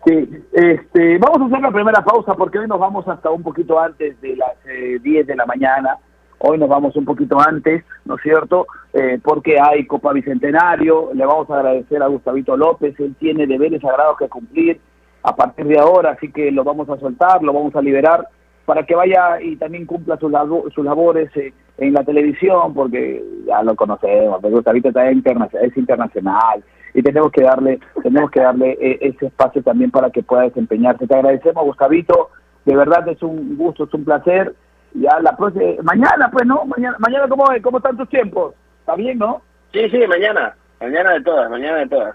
[0.06, 3.78] Sí, este, vamos a hacer la primera pausa porque hoy nos vamos hasta un poquito
[3.78, 5.98] antes de las eh, 10 de la mañana.
[6.46, 8.66] Hoy nos vamos un poquito antes, ¿no es cierto?
[8.92, 11.08] Eh, porque hay Copa Bicentenario.
[11.14, 12.94] Le vamos a agradecer a Gustavito López.
[13.00, 14.78] Él tiene deberes sagrados que cumplir
[15.22, 18.28] a partir de ahora, así que lo vamos a soltar, lo vamos a liberar
[18.66, 20.30] para que vaya y también cumpla sus,
[20.74, 26.62] sus labores eh, en la televisión, porque ya lo conocemos, pero Gustavito interna es internacional
[26.92, 31.06] y tenemos que darle tenemos que darle eh, ese espacio también para que pueda desempeñarse.
[31.06, 32.28] Te agradecemos, Gustavito,
[32.66, 34.54] de verdad es un gusto, es un placer.
[34.94, 36.64] Ya la próxima, mañana pues, ¿no?
[36.64, 38.54] Mañana, mañana ¿cómo, ¿cómo están tus tiempos?
[38.80, 39.42] ¿Está bien, no?
[39.72, 42.14] Sí, sí, mañana, mañana de todas, mañana de todas.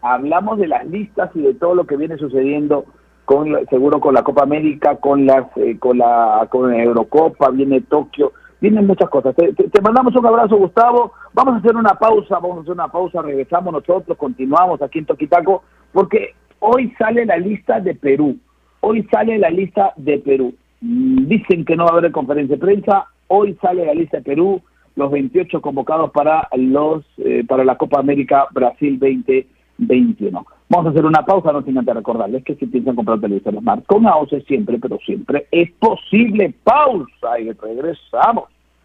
[0.00, 2.84] Hablamos de las listas y de todo lo que viene sucediendo
[3.24, 7.80] con seguro con la Copa América, con las eh, con la con la Eurocopa, viene
[7.82, 9.34] Tokio, vienen muchas cosas.
[9.34, 11.12] Te, te, te, mandamos un abrazo, Gustavo.
[11.34, 15.06] Vamos a hacer una pausa, vamos a hacer una pausa, regresamos nosotros, continuamos aquí en
[15.06, 18.38] Toquitaco, porque hoy sale la lista de Perú.
[18.80, 20.54] Hoy sale la lista de Perú.
[20.80, 23.06] Dicen que no va a haber conferencia de prensa.
[23.26, 24.62] Hoy sale la lista de Perú,
[24.96, 30.46] los 28 convocados para los eh, para la Copa América Brasil 2021.
[30.70, 33.86] Vamos a hacer una pausa, no sin antes recordarles que si piensan comprar televisores Smart
[33.86, 36.54] con AOC siempre, pero siempre es posible.
[36.62, 38.44] Pausa y regresamos.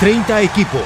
[0.00, 0.80] 30 equipos,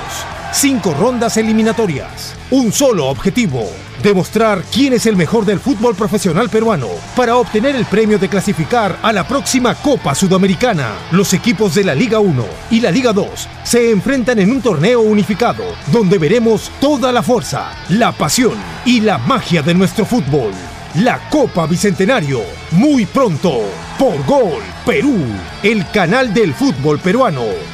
[0.51, 3.65] 5 rondas eliminatorias, un solo objetivo,
[4.03, 8.99] demostrar quién es el mejor del fútbol profesional peruano para obtener el premio de clasificar
[9.05, 10.95] a la próxima Copa Sudamericana.
[11.13, 13.29] Los equipos de la Liga 1 y la Liga 2
[13.63, 19.19] se enfrentan en un torneo unificado donde veremos toda la fuerza, la pasión y la
[19.19, 20.51] magia de nuestro fútbol.
[20.97, 22.41] La Copa Bicentenario,
[22.73, 23.61] muy pronto,
[23.97, 25.19] por Gol Perú,
[25.63, 27.74] el canal del fútbol peruano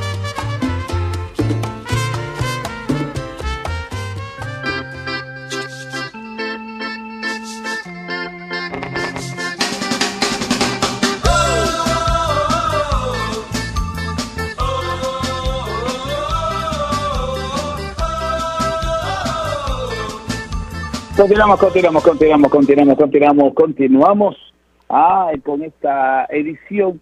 [21.21, 24.53] Continuamos, continuamos, continuamos, continuamos, continuamos, continuamos
[24.89, 26.99] ah, con esta edición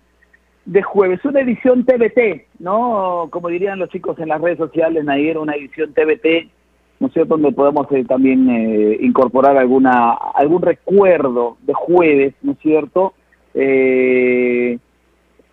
[0.66, 3.30] de jueves, una edición TBT, ¿no?
[3.32, 6.52] Como dirían los chicos en las redes sociales, Nair, una edición TBT,
[7.00, 12.60] no sé, donde podemos eh, también eh, incorporar alguna algún recuerdo de jueves, ¿no es
[12.60, 13.14] cierto?
[13.54, 14.78] Eh,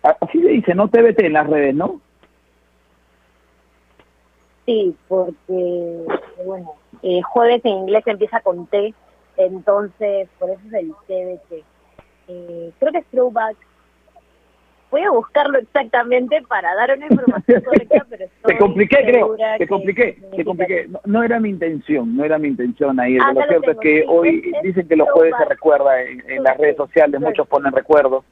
[0.03, 0.89] así se dice, ¿no?
[0.89, 2.01] TBT en las redes, ¿no?
[4.65, 6.03] Sí, porque,
[6.45, 6.73] bueno,
[7.03, 8.93] eh, jueves en inglés empieza con T,
[9.37, 11.63] entonces por eso es el TBT.
[12.79, 13.55] creo que es throwback.
[14.89, 19.35] Voy a buscarlo exactamente para dar una información correcta, pero Te compliqué, creo.
[19.57, 20.87] Te compliqué, te compliqué.
[20.87, 23.17] No, no era mi intención, no era mi intención ahí.
[23.21, 26.23] Ah, lo cierto es que sí, hoy es- dicen que los jueves se recuerda en,
[26.29, 28.23] en las redes sociales, muchos ponen recuerdos.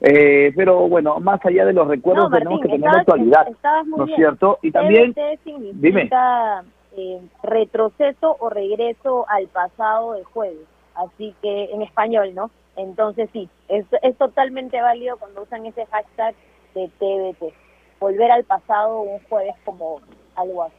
[0.00, 3.48] Eh, pero bueno, más allá de los recuerdos No, tenemos que tener la actualidad,
[3.86, 4.58] ¿no es cierto?
[4.62, 6.62] Y también, significa
[6.96, 12.50] eh, retroceso o regreso al pasado de jueves, así que en español, ¿no?
[12.76, 16.34] Entonces sí, es, es totalmente válido cuando usan ese hashtag
[16.74, 17.54] de TBT,
[18.00, 20.00] volver al pasado un jueves como
[20.36, 20.74] algo así.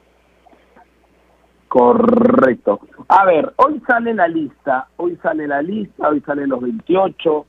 [1.68, 2.80] correcto.
[3.08, 7.46] A ver, hoy sale la lista, hoy sale la lista, hoy salen los 28.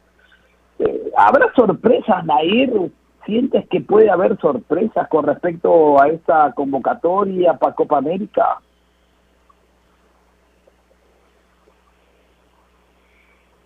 [0.78, 2.90] Eh, ¿Habrá sorpresas, Nair?
[3.26, 8.60] ¿Sientes que puede haber sorpresas con respecto a esta convocatoria para Copa América?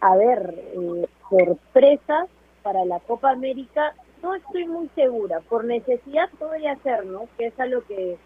[0.00, 2.30] A ver, eh, sorpresas
[2.62, 5.40] para la Copa América, no estoy muy segura.
[5.40, 7.28] Por necesidad podría ser, ¿no?
[7.36, 8.16] Que es a lo que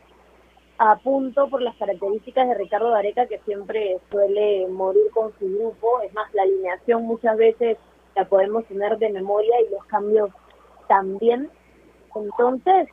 [0.79, 6.01] apunto por las características de Ricardo Gareca, que siempre suele morir con su grupo.
[6.03, 7.77] Es más, la alineación muchas veces
[8.15, 10.31] la podemos tener de memoria y los cambios
[10.89, 11.51] también.
[12.15, 12.89] Entonces,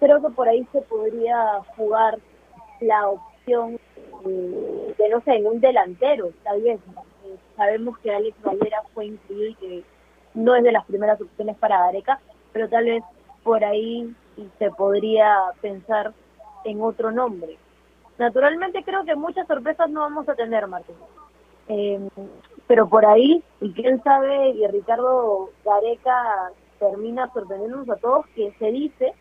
[0.00, 2.18] creo que por ahí se podría jugar
[2.80, 3.78] la opción
[4.26, 6.80] eh, de, no sé, en un delantero, tal vez.
[7.24, 9.84] Eh, sabemos que Alex Valera fue incluido y que
[10.34, 12.20] no es de las primeras opciones para Gareca,
[12.52, 13.02] pero tal vez
[13.42, 14.14] por ahí
[14.58, 16.12] se podría pensar
[16.64, 17.56] en otro nombre.
[18.18, 20.96] Naturalmente creo que muchas sorpresas no vamos a tener, Martín.
[21.68, 22.08] Eh,
[22.66, 28.70] pero por ahí, y quién sabe, y Ricardo Gareca termina sorprendiéndonos a todos, que se
[28.70, 29.12] dice,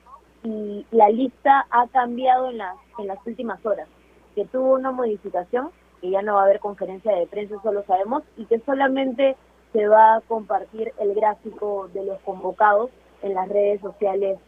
[0.43, 3.87] y la lista ha cambiado en las, en las últimas horas,
[4.35, 5.69] que tuvo una modificación,
[6.01, 9.35] que ya no va a haber conferencia de prensa, eso lo sabemos, y que solamente
[9.73, 12.89] se va a compartir el gráfico de los convocados
[13.21, 14.39] en las redes sociales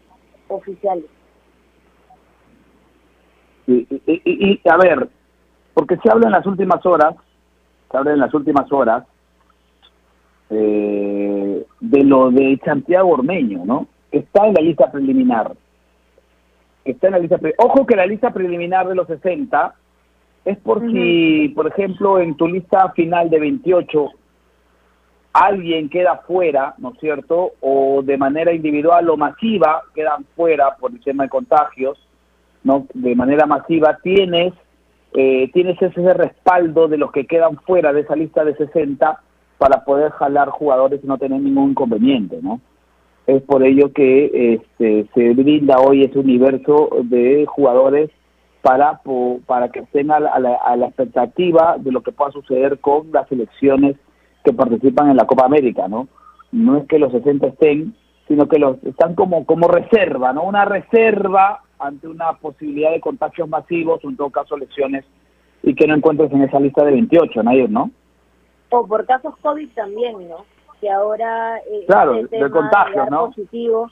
[0.47, 1.05] oficiales.
[3.67, 5.09] Y, y- a ver,
[5.73, 7.15] porque se habla en las últimas horas,
[7.91, 9.05] se habla en las últimas horas
[10.49, 13.87] eh, de lo de Santiago Ormeño, ¿no?
[14.11, 15.53] Que está en la lista preliminar.
[16.85, 19.75] Está en la lista pre- Ojo que la lista preliminar de los 60
[20.45, 24.09] es por si, por ejemplo, en tu lista final de 28
[25.33, 27.51] alguien queda fuera, ¿no es cierto?
[27.61, 31.99] O de manera individual o masiva quedan fuera por el tema de contagios,
[32.63, 32.87] ¿no?
[32.93, 34.53] De manera masiva tienes
[35.13, 39.21] eh, tienes ese respaldo de los que quedan fuera de esa lista de 60
[39.59, 42.59] para poder jalar jugadores y no tener ningún inconveniente, ¿no?
[43.27, 48.09] Es por ello que este, se brinda hoy ese universo de jugadores
[48.63, 49.01] para,
[49.45, 52.79] para que estén a la, a la- a la expectativa de lo que pueda suceder
[52.79, 53.95] con las selecciones
[54.43, 56.07] que participan en la Copa América, ¿no?
[56.51, 57.93] No es que los 60 estén,
[58.27, 60.43] sino que los están como, como reserva, ¿no?
[60.43, 65.05] Una reserva ante una posibilidad de contagios masivos, en todo caso lesiones,
[65.63, 67.91] y que no encuentres en esa lista de 28, Nair, ¿no?
[68.69, 70.45] O por casos COVID también, ¿no?
[70.79, 73.27] Que ahora eh, Claro, este de tema contagios, dar ¿no?
[73.27, 73.91] positivo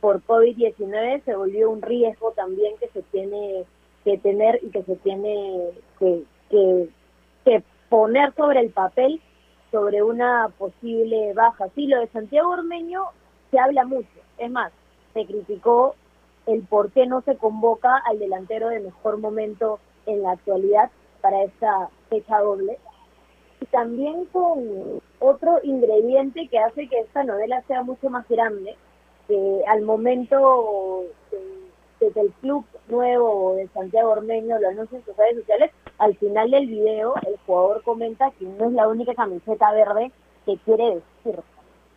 [0.00, 3.64] por COVID-19 se volvió un riesgo también que se tiene
[4.04, 6.88] que tener y que se tiene que, que,
[7.44, 9.20] que poner sobre el papel
[9.70, 11.66] sobre una posible baja.
[11.74, 13.04] Sí, lo de Santiago Ormeño
[13.50, 14.08] se habla mucho.
[14.38, 14.72] Es más,
[15.14, 15.94] se criticó
[16.46, 21.42] el por qué no se convoca al delantero de mejor momento en la actualidad para
[21.44, 22.78] esta fecha doble
[23.60, 28.76] y también con otro ingrediente que hace que esta novela sea mucho más grande,
[29.28, 35.16] que al momento de, que el club nuevo de Santiago Ormeño lo anuncia en sus
[35.16, 39.72] redes sociales, al final del video el jugador comenta que no es la única camiseta
[39.72, 40.10] verde
[40.46, 41.40] que quiere decir,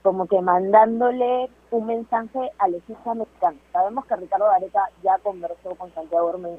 [0.02, 3.58] como que mandándole un mensaje al equipo mexicano.
[3.72, 6.58] Sabemos que Ricardo Gareca ya conversó con Santiago Ormeño,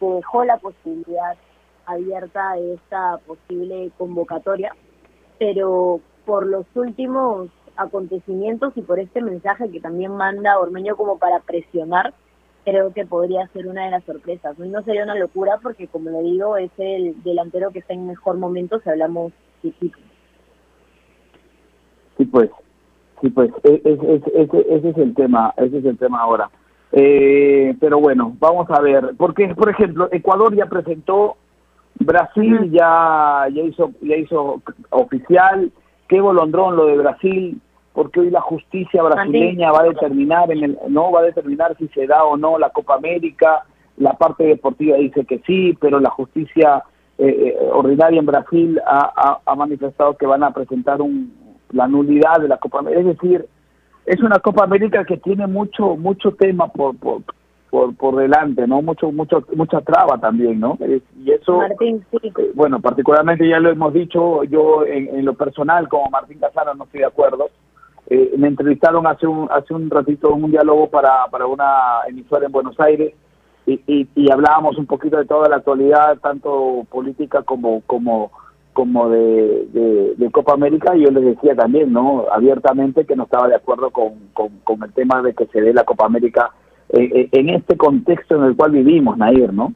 [0.00, 1.36] que dejó la posibilidad
[1.88, 4.74] abierta esta posible convocatoria,
[5.38, 11.40] pero por los últimos acontecimientos y por este mensaje que también manda Ormeño como para
[11.40, 12.12] presionar,
[12.64, 14.58] creo que podría ser una de las sorpresas.
[14.58, 18.36] No sería una locura porque, como le digo, es el delantero que está en mejor
[18.36, 19.32] momento si hablamos
[19.62, 19.98] de equipo.
[22.18, 22.50] Sí, pues,
[23.22, 26.50] sí, pues, e- es- es- ese, ese es el tema, ese es el tema ahora.
[26.92, 31.36] Eh, pero bueno, vamos a ver, porque, por ejemplo, Ecuador ya presentó,
[32.00, 35.70] Brasil ya, ya hizo, ya hizo oficial,
[36.08, 37.60] qué bolondrón lo de Brasil,
[37.92, 41.88] porque hoy la justicia brasileña va a determinar en el, no va a determinar si
[41.88, 43.64] se da o no la Copa América,
[43.96, 46.84] la parte deportiva dice que sí, pero la justicia
[47.18, 51.32] eh, eh, ordinaria en Brasil ha, ha- ha manifestado que van a presentar un,
[51.72, 53.00] la nulidad de la Copa América.
[53.10, 53.46] Es decir,
[54.06, 57.22] es una Copa América que tiene mucho mucho tema por por,
[57.70, 58.82] por, por delante, ¿no?
[58.82, 60.78] Mucho mucho mucha traba también, ¿no?
[61.24, 62.18] Y eso, Martín, sí.
[62.38, 66.74] eh, bueno, particularmente ya lo hemos dicho, yo en, en lo personal, como Martín Casano,
[66.74, 67.50] no estoy de acuerdo.
[68.10, 72.46] Eh, me entrevistaron hace un hace un ratito en un diálogo para, para una emisora
[72.46, 73.12] en Buenos Aires
[73.66, 78.30] y, y, y hablábamos un poquito de toda la actualidad, tanto política como como
[78.72, 82.26] como de, de, de Copa América y yo les decía también, ¿no?
[82.32, 85.74] Abiertamente que no estaba de acuerdo con, con, con el tema de que se dé
[85.74, 86.52] la Copa América
[86.90, 89.72] eh, eh, en este contexto en el cual vivimos, Nair, ¿no?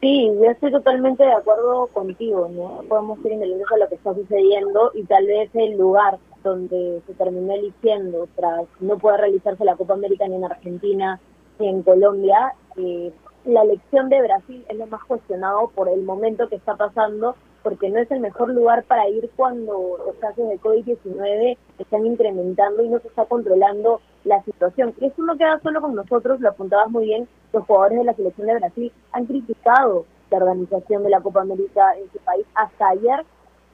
[0.00, 2.82] Sí, yo estoy totalmente de acuerdo contigo, ¿no?
[2.88, 7.14] Podemos ir indecisos a lo que está sucediendo y tal vez el lugar donde se
[7.14, 11.18] terminó eligiendo tras no poder realizarse la Copa América ni en Argentina
[11.58, 13.12] ni en Colombia, eh,
[13.44, 17.88] la elección de Brasil es lo más cuestionado por el momento que está pasando, porque
[17.90, 22.88] no es el mejor lugar para ir cuando los casos de COVID-19 están incrementando y
[22.88, 24.94] no se está controlando la situación.
[25.00, 28.14] Y eso no queda solo con nosotros, lo apuntabas muy bien, los jugadores de la
[28.14, 32.46] selección de Brasil han criticado la organización de la Copa América en su país.
[32.54, 33.24] Hasta ayer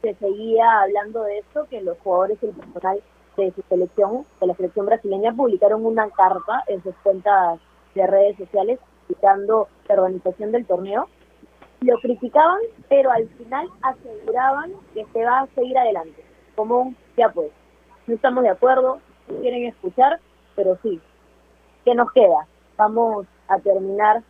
[0.02, 3.00] se seguía hablando de esto, que los jugadores y el personal
[3.36, 7.60] de su selección, de la selección brasileña, publicaron una carta en sus cuentas
[7.94, 11.08] de redes sociales criticando la organización del torneo.
[11.80, 16.24] Lo criticaban, pero al final aseguraban que se va a seguir adelante,
[16.54, 17.50] como un ya pues.
[18.06, 19.00] No estamos de acuerdo,
[19.40, 20.20] quieren escuchar,
[20.54, 21.00] pero sí.
[21.84, 22.46] ¿Qué nos queda?
[22.76, 24.22] Vamos a terminar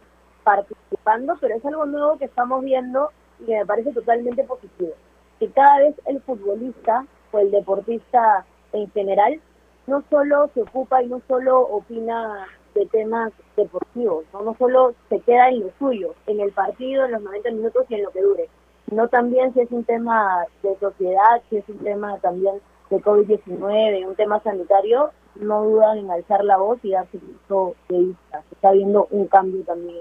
[0.44, 3.10] participando, pero es algo nuevo que estamos viendo
[3.40, 4.92] y que me parece totalmente positivo.
[5.38, 9.40] Que cada vez el futbolista o el deportista en general
[9.86, 14.54] no solo se ocupa y no solo opina de temas deportivos, ¿no?
[14.56, 18.04] solo se queda en lo suyo, en el partido, en los 90 minutos y en
[18.04, 18.48] lo que dure,
[18.88, 22.60] sino también si es un tema de sociedad, si es un tema también
[22.90, 27.98] de COVID-19, un tema sanitario, no dudan en alzar la voz y darse punto de
[27.98, 28.42] vista.
[28.48, 29.96] Se está viendo un cambio también.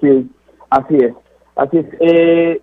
[0.00, 0.30] Sí,
[0.70, 1.14] así es,
[1.56, 1.86] así es.
[2.00, 2.62] Eh,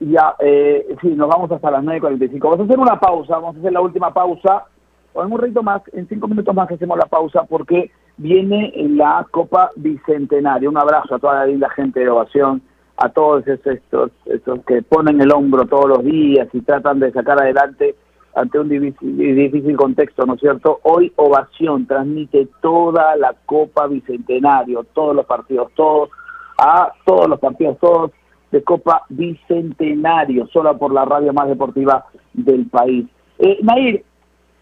[0.00, 2.38] ya, eh, sí, nos vamos hasta las 9.45.
[2.40, 4.66] Vamos a hacer una pausa, vamos a hacer la última pausa,
[5.12, 9.26] o en un ratito más, en cinco minutos más hacemos la pausa, porque viene la
[9.30, 10.70] Copa Bicentenario.
[10.70, 12.62] Un abrazo a toda la gente de Ovación,
[12.96, 17.40] a todos estos, estos, que ponen el hombro todos los días y tratan de sacar
[17.40, 17.94] adelante
[18.34, 20.80] ante un difícil, difícil contexto, ¿no es cierto?
[20.84, 26.10] Hoy Ovación transmite toda la Copa Bicentenario, todos los partidos, todos,
[26.58, 28.10] a todos los partidos, todos
[28.50, 33.06] de Copa Bicentenario, solo por la radio más deportiva del país.
[33.38, 34.04] Eh, Nair,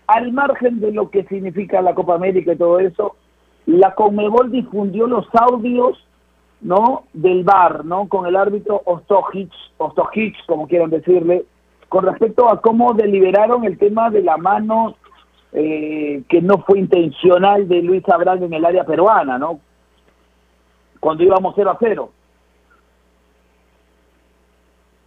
[0.06, 3.16] al margen de lo que significa la Copa América y todo eso,
[3.66, 6.04] la Conmebol difundió los audios
[6.60, 8.08] no del VAR, ¿no?
[8.08, 11.44] Con el árbitro Ostojic, Ostojic, como quieran decirle,
[11.88, 14.96] con respecto a cómo deliberaron el tema de la mano
[15.52, 19.60] eh, que no fue intencional de Luis Abrán en el área peruana, ¿no?
[21.00, 22.10] Cuando íbamos 0 a 0.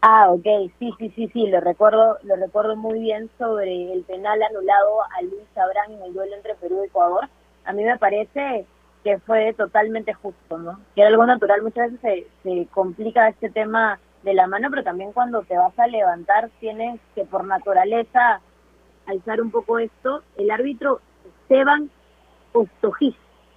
[0.02, 0.44] Ah, ok,
[0.80, 5.22] sí, sí, sí, sí, lo recuerdo, lo recuerdo muy bien sobre el penal anulado a
[5.22, 7.30] Luis Abrán en el duelo entre Perú y Ecuador.
[7.64, 8.66] A mí me parece
[9.04, 10.80] que fue totalmente justo, ¿no?
[10.96, 14.84] Que era algo natural, muchas veces se, se complica este tema de la mano, pero
[14.84, 18.40] también cuando te vas a levantar tienes que por naturaleza
[19.06, 20.24] alzar un poco esto.
[20.38, 21.02] El árbitro
[21.42, 21.90] Esteban
[22.54, 23.16] Ostojiz,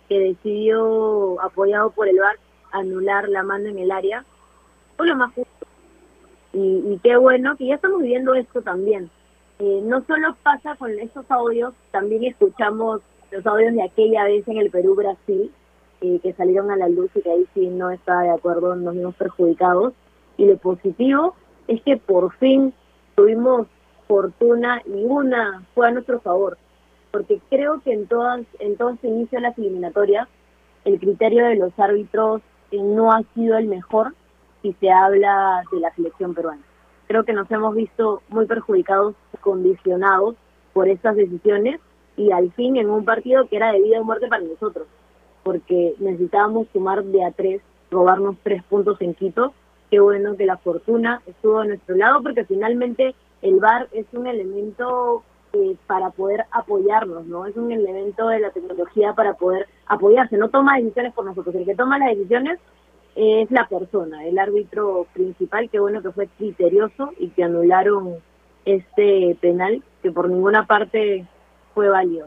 [0.08, 2.36] que decidió, apoyado por el VAR,
[2.72, 4.24] anular la mano en el área,
[4.96, 5.66] fue lo más justo.
[6.52, 9.10] Y, y qué bueno que ya estamos viviendo esto también.
[9.58, 13.00] Eh, no solo pasa con estos audios, también escuchamos
[13.30, 15.50] los audios de aquella vez en el Perú-Brasil,
[16.00, 18.94] eh, que salieron a la luz y que ahí sí no estaba de acuerdo, nos
[18.94, 19.92] vimos perjudicados.
[20.36, 21.34] Y lo positivo
[21.68, 22.74] es que por fin
[23.14, 23.66] tuvimos
[24.06, 26.58] fortuna y una fue a nuestro favor,
[27.10, 30.28] porque creo que en todas en todo este inicio de las eliminatorias
[30.84, 34.14] el criterio de los árbitros no ha sido el mejor
[34.62, 36.62] si se habla de la selección peruana.
[37.08, 40.36] Creo que nos hemos visto muy perjudicados, condicionados
[40.72, 41.80] por estas decisiones
[42.16, 44.86] y al fin en un partido que era de vida o muerte para nosotros,
[45.42, 47.60] porque necesitábamos sumar de a tres,
[47.90, 49.52] robarnos tres puntos en Quito.
[49.90, 54.26] Qué bueno que la fortuna estuvo a nuestro lado, porque finalmente el VAR es un
[54.26, 57.46] elemento eh, para poder apoyarnos, ¿no?
[57.46, 60.36] Es un elemento de la tecnología para poder apoyarse.
[60.36, 61.54] No toma decisiones por nosotros.
[61.54, 62.58] El que toma las decisiones
[63.14, 65.70] es la persona, el árbitro principal.
[65.70, 68.16] Qué bueno que fue criterioso y que anularon
[68.64, 71.24] este penal, que por ninguna parte
[71.76, 72.26] fue válido.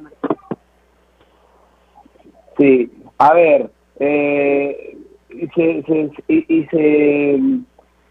[2.59, 4.95] Sí, a ver, eh,
[5.55, 7.41] se, se- y, y se,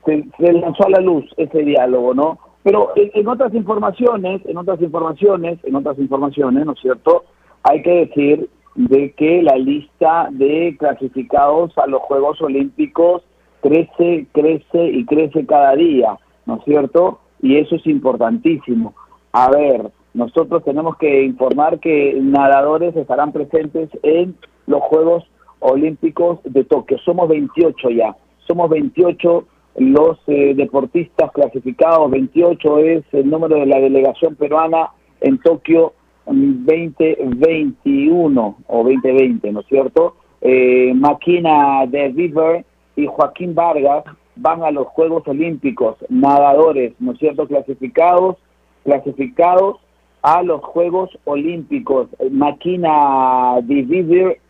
[0.04, 2.40] se, se lanzó a la luz ese diálogo, ¿no?
[2.64, 7.24] Pero en, otras informaciones, en otras informaciones, en otras informaciones, ¿no es cierto?
[7.62, 13.22] Hay que decir de que la lista de clasificados a los Juegos Olímpicos
[13.62, 17.20] crece, crece y crece cada día, ¿no es cierto?
[17.40, 18.92] Y eso es importantísimo.
[19.32, 24.34] A ver, nosotros tenemos que informar que nadadores estarán presentes en
[24.66, 25.22] los Juegos
[25.60, 26.98] Olímpicos de Tokio.
[27.04, 28.16] Somos 28 ya,
[28.48, 29.44] somos 28
[29.76, 34.90] los eh, deportistas clasificados, 28 es el número de la delegación peruana
[35.20, 35.92] en Tokio
[36.26, 40.16] 2021 o 2020, ¿no es cierto?
[40.40, 42.64] Eh, Maquina de River
[42.96, 44.02] y Joaquín Vargas
[44.34, 47.46] van a los Juegos Olímpicos, nadadores, ¿no es cierto?
[47.46, 48.36] Clasificados,
[48.82, 49.76] clasificados
[50.22, 52.08] a los Juegos Olímpicos.
[52.30, 54.40] Maquina de River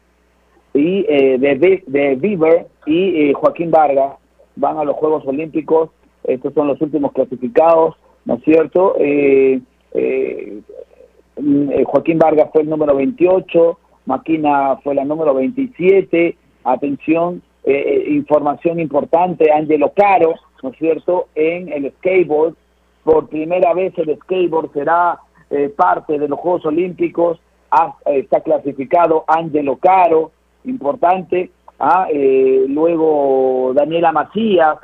[0.74, 4.14] y eh, de, de y Joaquín Vargas
[4.58, 5.90] van a los Juegos Olímpicos,
[6.24, 8.94] estos son los últimos clasificados, ¿no es cierto?
[8.98, 9.60] Eh,
[9.94, 10.60] eh,
[11.36, 19.52] eh, Joaquín Vargas fue el número 28, Maquina fue la número 27, atención, información importante,
[19.52, 22.54] Angelo Caro, ¿no es cierto?, en el skateboard,
[23.04, 25.18] por primera vez el skateboard será
[25.76, 27.40] parte de los Juegos Olímpicos,
[28.06, 30.32] está clasificado Angelo Caro,
[30.64, 32.06] importante, ¿ah?
[32.12, 34.78] Eh, luego Daniela Macías,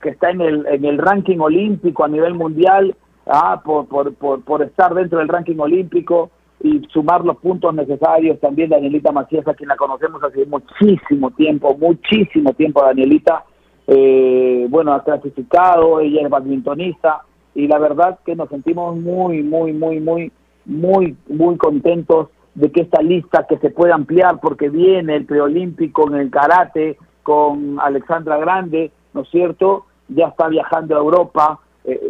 [0.00, 2.96] que está en el, en el ranking olímpico a nivel mundial,
[3.26, 3.60] ¿ah?
[3.64, 6.30] por, por, por, estar dentro del ranking olímpico
[6.62, 8.40] y sumar los puntos necesarios.
[8.40, 13.44] También Danielita Macías, a quien la conocemos hace muchísimo tiempo, muchísimo tiempo, Danielita.
[13.86, 17.22] Eh, bueno, ha clasificado, ella es badmintonista
[17.54, 20.32] y la verdad que nos sentimos muy, muy, muy, muy,
[20.64, 26.08] muy, muy contentos de que esta lista que se pueda ampliar porque viene el preolímpico
[26.08, 29.86] en el karate con Alexandra Grande, ¿no es cierto?
[30.08, 32.00] Ya está viajando a Europa, eh,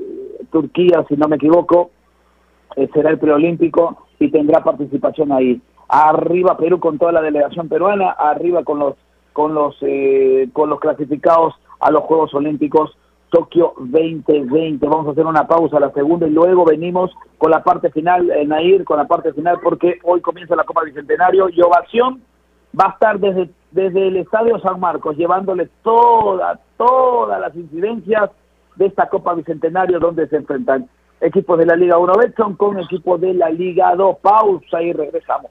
[0.50, 1.90] Turquía, si no me equivoco,
[2.76, 5.60] eh, será el preolímpico y tendrá participación ahí.
[5.88, 8.94] Arriba Perú con toda la delegación peruana, arriba con los
[9.32, 12.96] con los eh, con los clasificados a los Juegos Olímpicos
[13.32, 14.86] Tokio 2020.
[14.86, 18.50] Vamos a hacer una pausa, la segunda, y luego venimos con la parte final, en
[18.50, 22.22] Nair, con la parte final, porque hoy comienza la Copa Bicentenario y Ovación
[22.78, 28.30] va a estar desde, desde el Estadio San Marcos, llevándole todas, todas las incidencias
[28.76, 30.90] de esta Copa Bicentenario donde se enfrentan
[31.22, 34.18] equipos de la Liga 1 Betson con equipos de la Liga 2.
[34.18, 35.50] Pausa y regresamos.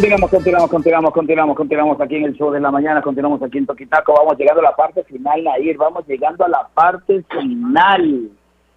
[0.00, 3.66] Continuamos, continuamos, continuamos, continuamos, continuamos aquí en el show de la mañana, continuamos aquí en
[3.66, 8.30] Toquitaco, vamos llegando a la parte final, Nair, vamos llegando a la parte final.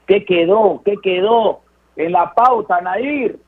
[0.06, 0.82] ¿Qué quedó?
[0.84, 1.62] ¿Qué quedó
[1.96, 3.40] en la pauta, Nair?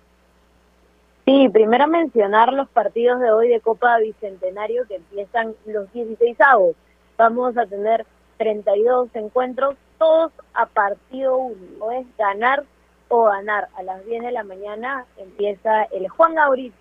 [1.25, 6.77] Sí, primero mencionar los partidos de hoy de Copa Bicentenario que empiezan los 16 avos.
[7.17, 8.05] Vamos a tener
[8.37, 11.91] 32 encuentros, todos a partido único.
[11.91, 12.63] Es ganar
[13.09, 13.67] o ganar.
[13.75, 16.73] A las 10 de la mañana empieza el Juan Gaurit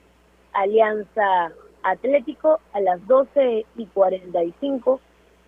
[0.55, 1.53] Alianza
[1.83, 2.61] Atlético.
[2.73, 5.01] A las 12 y 45,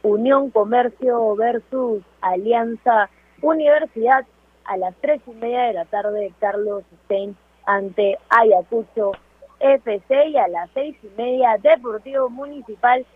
[0.03, 3.09] Unión Comercio versus Alianza
[3.41, 4.25] Universidad.
[4.65, 9.13] A las 3 y media de la tarde, Carlos Stein ante Ayacucho
[9.61, 10.29] FC.
[10.29, 13.07] Y a las 6 y media, Deportivo Municipal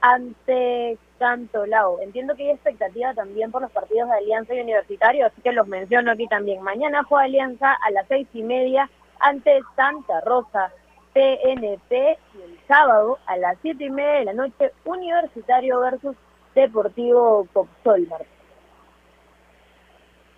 [0.00, 2.00] ante Cantolao.
[2.00, 5.68] Entiendo que hay expectativa también por los partidos de Alianza y Universitario, así que los
[5.68, 6.62] menciono aquí también.
[6.62, 8.90] Mañana juega Alianza a las seis y media
[9.20, 10.72] ante Santa Rosa
[11.12, 16.16] PNP y el sábado a las siete y media de la noche Universitario versus
[16.54, 18.08] Deportivo Copsol.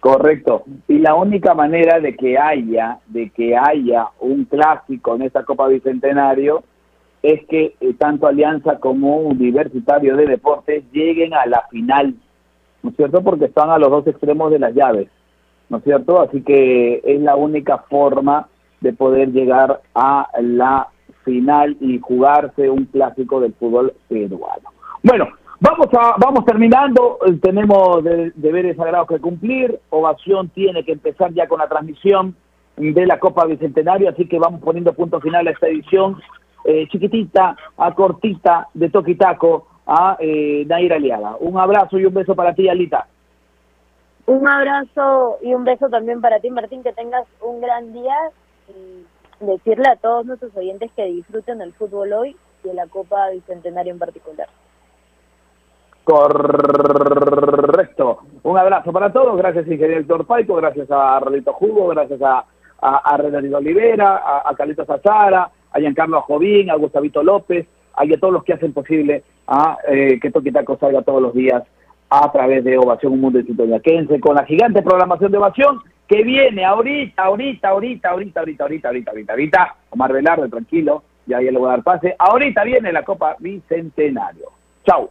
[0.01, 0.65] Correcto.
[0.87, 5.67] Y la única manera de que haya, de que haya un clásico en esta Copa
[5.69, 6.63] Bicentenario
[7.23, 12.15] es que eh, tanto Alianza como Universitario de Deportes lleguen a la final,
[12.83, 13.23] ¿no es cierto?
[13.23, 15.09] Porque están a los dos extremos de las llaves,
[15.71, 16.21] ¿no es cierto?
[16.21, 18.49] Así que es la única forma
[18.81, 20.89] de poder llegar a la
[21.25, 24.71] final y jugarse un clásico del fútbol peruano.
[25.03, 25.29] Bueno,
[25.61, 28.05] vamos a vamos terminando, eh, tenemos
[28.35, 32.37] deberes sagrados que cumplir, Ovación tiene que empezar ya con la transmisión
[32.77, 36.21] de la Copa Bicentenario, así que vamos poniendo punto final a esta edición
[36.65, 41.37] eh, chiquitita a cortita de Toquitaco a eh, Nair Aliaga.
[41.41, 43.07] Un abrazo y un beso para ti, Alita.
[44.27, 48.17] Un abrazo y un beso también para ti, Martín, que tengas un gran día
[48.69, 49.05] y
[49.45, 53.93] decirle a todos nuestros oyentes que disfruten del fútbol hoy y de la Copa Bicentenario
[53.93, 54.49] en particular.
[56.05, 57.39] Correcto.
[58.43, 59.37] Un abrazo para todos.
[59.39, 60.57] Gracias, ingeniero Paico.
[60.57, 61.89] Gracias a Rolito Jugo.
[61.89, 62.45] Gracias a,
[62.81, 63.17] a, a
[63.57, 68.53] Olivera, a, a Carlitos Azara, a Giancarlo Jovín, a Gustavito López, a todos los que
[68.53, 71.63] hacen posible a eh, que Toquitaco salga todos los días
[72.11, 73.41] a través de Ovación Un Mundo
[73.83, 78.89] Quédense con la gigante programación de Ovación que viene ahorita, ahorita, ahorita, ahorita, ahorita, ahorita,
[78.89, 82.15] ahorita, ahorita, ahorita, Omar Velarde, tranquilo, ya, ya le voy a dar pase.
[82.19, 84.51] Ahorita viene la Copa Bicentenario.
[84.87, 85.11] Chau.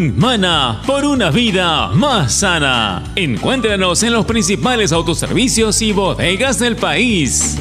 [0.09, 3.03] Mana por una vida más sana.
[3.15, 7.59] Encuéntranos en los principales autoservicios y bodegas del país.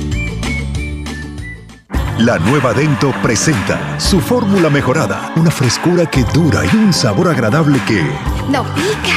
[2.19, 7.79] La nueva Dento presenta su fórmula mejorada, una frescura que dura y un sabor agradable
[7.87, 8.03] que
[8.49, 9.17] no pica.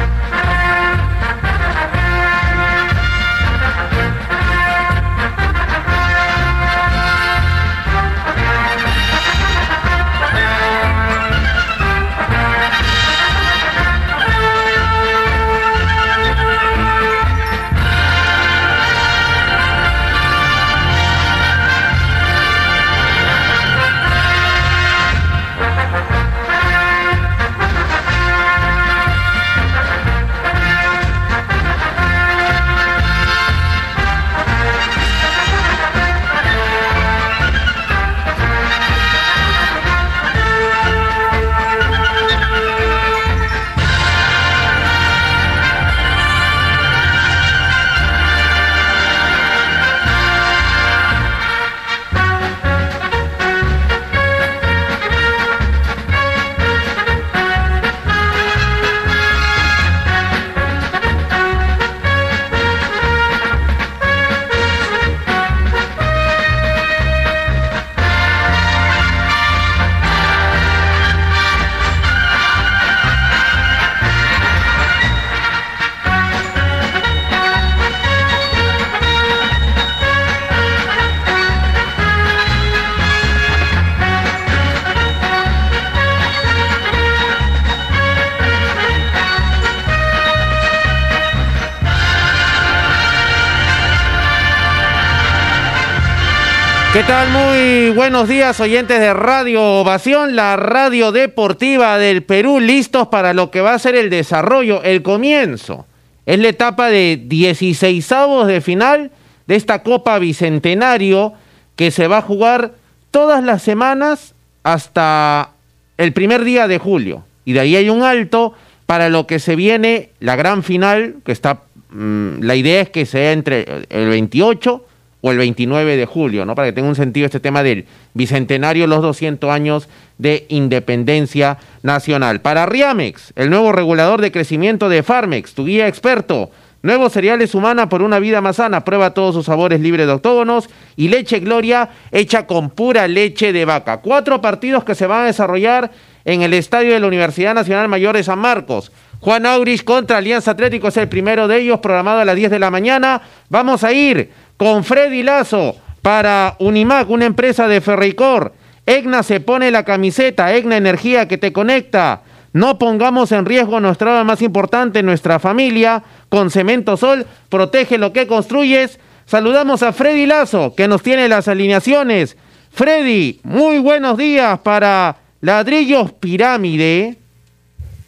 [97.07, 97.29] tal?
[97.29, 103.49] Muy buenos días, oyentes de Radio Ovación, la radio deportiva del Perú, listos para lo
[103.49, 105.85] que va a ser el desarrollo, el comienzo.
[106.25, 108.09] Es la etapa de 16
[108.45, 109.11] de final
[109.47, 111.33] de esta Copa Bicentenario
[111.77, 112.73] que se va a jugar
[113.09, 115.51] todas las semanas hasta
[115.97, 117.23] el primer día de julio.
[117.45, 118.53] Y de ahí hay un alto
[118.85, 123.05] para lo que se viene la gran final, que está, mm, la idea es que
[123.05, 124.86] sea entre el 28
[125.31, 126.55] el 29 de julio, ¿no?
[126.55, 132.41] Para que tenga un sentido este tema del bicentenario, los 200 años de independencia nacional.
[132.41, 136.51] Para Riamex, el nuevo regulador de crecimiento de Farmex, tu guía experto.
[136.83, 138.85] Nuevos cereales humana por una vida más sana.
[138.85, 140.69] Prueba todos sus sabores libres de octógonos.
[140.95, 143.97] Y leche Gloria hecha con pura leche de vaca.
[143.97, 145.91] Cuatro partidos que se van a desarrollar
[146.23, 148.91] en el estadio de la Universidad Nacional Mayor de San Marcos.
[149.19, 152.59] Juan Aurich contra Alianza Atlético es el primero de ellos, programado a las 10 de
[152.59, 153.21] la mañana.
[153.49, 158.53] Vamos a ir con Freddy Lazo para Unimac, una empresa de Ferricor.
[158.85, 162.21] EGNA se pone la camiseta, EGNA Energía que te conecta.
[162.53, 166.03] No pongamos en riesgo nuestra obra más importante, nuestra familia.
[166.29, 168.99] Con Cemento Sol, protege lo que construyes.
[169.25, 172.37] Saludamos a Freddy Lazo, que nos tiene las alineaciones.
[172.71, 177.17] Freddy, muy buenos días para Ladrillos Pirámide.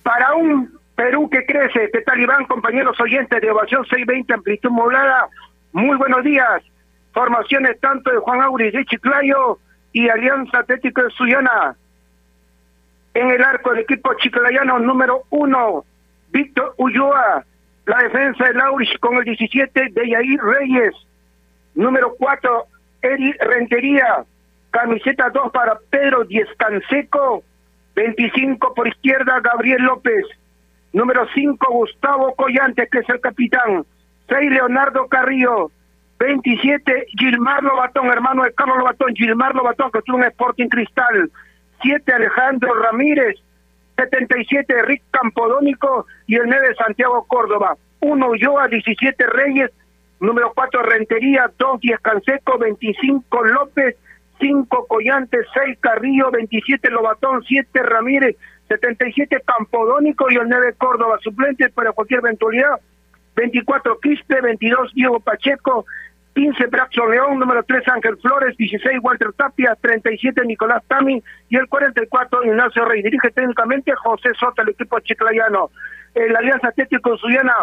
[0.04, 5.28] Para un Perú que crece, ¿qué tal Iván, compañeros oyentes de Ovación 620 Amplitud Modulada?
[5.72, 6.64] Muy buenos días.
[7.14, 9.60] Formaciones tanto de Juan Auris de Chiclayo
[9.94, 11.76] y Alianza Atlético de Suyana.
[13.14, 15.86] En el arco del equipo chiclayano número uno,
[16.32, 17.44] Víctor Ulloa.
[17.86, 20.94] La defensa de Lauris con el 17 de Yair Reyes.
[21.76, 22.66] Número cuatro,
[23.02, 24.24] Eri Rentería.
[24.72, 27.44] Camiseta 2 para Pedro Diez Canseco.
[27.96, 30.26] 25 por izquierda, Gabriel López.
[30.94, 33.86] Número 5, Gustavo Collantes, que es el capitán.
[34.30, 35.72] 6 Leonardo Carrillo,
[36.20, 41.32] 27 Gilmar Lobatón, hermano de Carlos Lobatón, Gilmar Lobatón, que es un Sporting Cristal,
[41.82, 43.38] 7 Alejandro Ramírez,
[43.98, 49.72] 77 Rick Campodónico y el 9 Santiago Córdoba, 1 Ulloa, 17 Reyes,
[50.20, 53.96] número 4 Rentería, 2 Diez Canseco, 25 López,
[54.40, 58.36] 5 Collantes, 6 Carrillo, 27 Lobatón, 7 Ramírez,
[58.68, 62.80] 77 Campodónico y el 9 Córdoba, suplente para cualquier eventualidad,
[63.36, 65.86] 24 Quispe, 22 Diego Pacheco,
[66.34, 71.68] 15 Braxo León, número 3 Ángel Flores, 16 Walter Tapia, 37 Nicolás Tami y el
[71.68, 73.02] 44 Ignacio Rey.
[73.02, 75.70] Dirige técnicamente José Soto, el equipo chiclayano.
[76.16, 77.54] El Alianza Atlético Suyana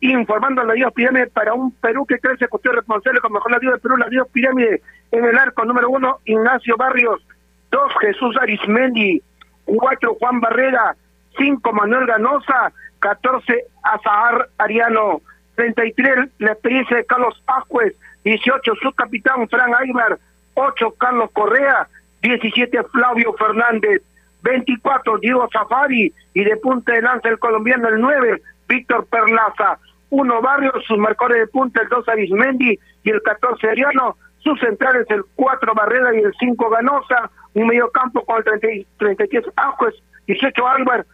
[0.00, 3.58] informando a la Dios Pirámide para un Perú que crece, es responsable con mejor la
[3.58, 7.24] Dios de Perú, la Dios Pirámide en el arco número uno, Ignacio Barrios,
[7.70, 9.22] dos, Jesús Arismendi,
[9.64, 10.96] cuatro, Juan Barrera,
[11.36, 15.20] cinco, Manuel Ganosa, catorce, Azahar Ariano,
[15.54, 20.18] treinta y tres, la experiencia de Carlos Ascuez, dieciocho, su capitán Fran Aybar,
[20.54, 21.88] ocho, Carlos Correa,
[22.22, 24.02] diecisiete, Flavio Fernández,
[24.42, 29.78] 24 Diego Safari y de punta de lanza el colombiano el 9 Víctor Perlaza,
[30.10, 35.06] uno Barrios, sus marcadores de punta el 2 Arismendi y el 14 Ariano, sus centrales
[35.10, 39.94] el 4 Barrera y el 5 Ganosa, un medio campo con el 30, 33 Ajuez,
[40.26, 41.06] 18 Álvar,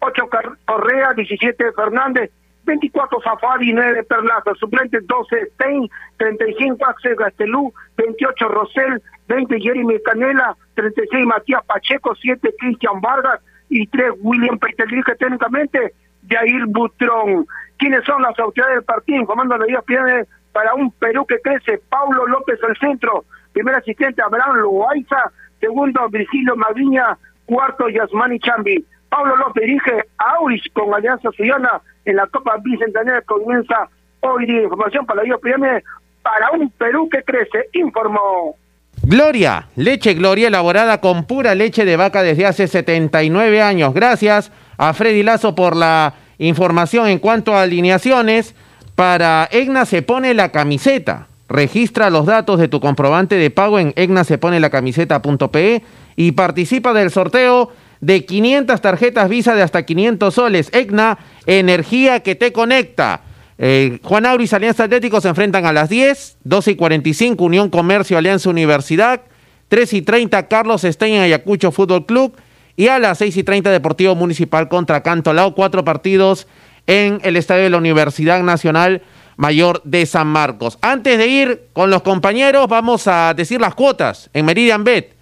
[0.00, 0.28] 8
[0.64, 2.30] Correa, 17 Fernández,
[2.64, 5.88] 24 Safari, 9 Perlaza, suplentes 12 Stein,
[6.18, 13.40] 35 Axel Gastelú, 28 Rosel, 20 Jeremy Canela, 36 Matías Pacheco, 7 Cristian Vargas
[13.70, 15.94] y 3 William Peterlige técnicamente
[16.28, 17.46] Jair Butrón.
[17.78, 19.20] ¿Quiénes son las autoridades del partido?
[19.20, 19.82] Informando a la Liga
[20.52, 21.80] para un Perú que crece.
[21.88, 25.30] Paulo López al centro, primer asistente Abraham Loaiza,
[25.60, 28.84] segundo Virgilio Maviña, cuarto Yasmani Chambi.
[29.08, 33.88] Pablo López dirige a Auris con Alianza Suyana en la Copa Bicentenaria que comienza
[34.20, 34.62] hoy día.
[34.62, 35.38] Información para la Liga
[36.22, 38.56] para un Perú que crece, informó.
[39.02, 43.94] Gloria, leche Gloria elaborada con pura leche de vaca desde hace 79 años.
[43.94, 48.54] Gracias a Freddy Lazo por la información en cuanto a alineaciones.
[48.94, 51.28] Para Egna se pone la camiseta.
[51.48, 53.94] Registra los datos de tu comprobante de pago en
[54.70, 55.82] camiseta.pe
[56.16, 60.70] y participa del sorteo de 500 tarjetas Visa de hasta 500 soles.
[60.72, 63.22] EGNA, energía que te conecta.
[63.58, 68.16] Eh, Juan Auris, Alianza Atlético se enfrentan a las 10, 12 y 45, Unión Comercio,
[68.16, 69.22] Alianza Universidad,
[69.68, 72.36] 3 y 30, Carlos Esteña, Ayacucho Fútbol Club,
[72.76, 76.46] y a las 6 y 30, Deportivo Municipal contra Cantolao, cuatro partidos
[76.86, 79.02] en el estadio de la Universidad Nacional
[79.36, 80.78] Mayor de San Marcos.
[80.80, 85.17] Antes de ir con los compañeros, vamos a decir las cuotas en Meridian Bet.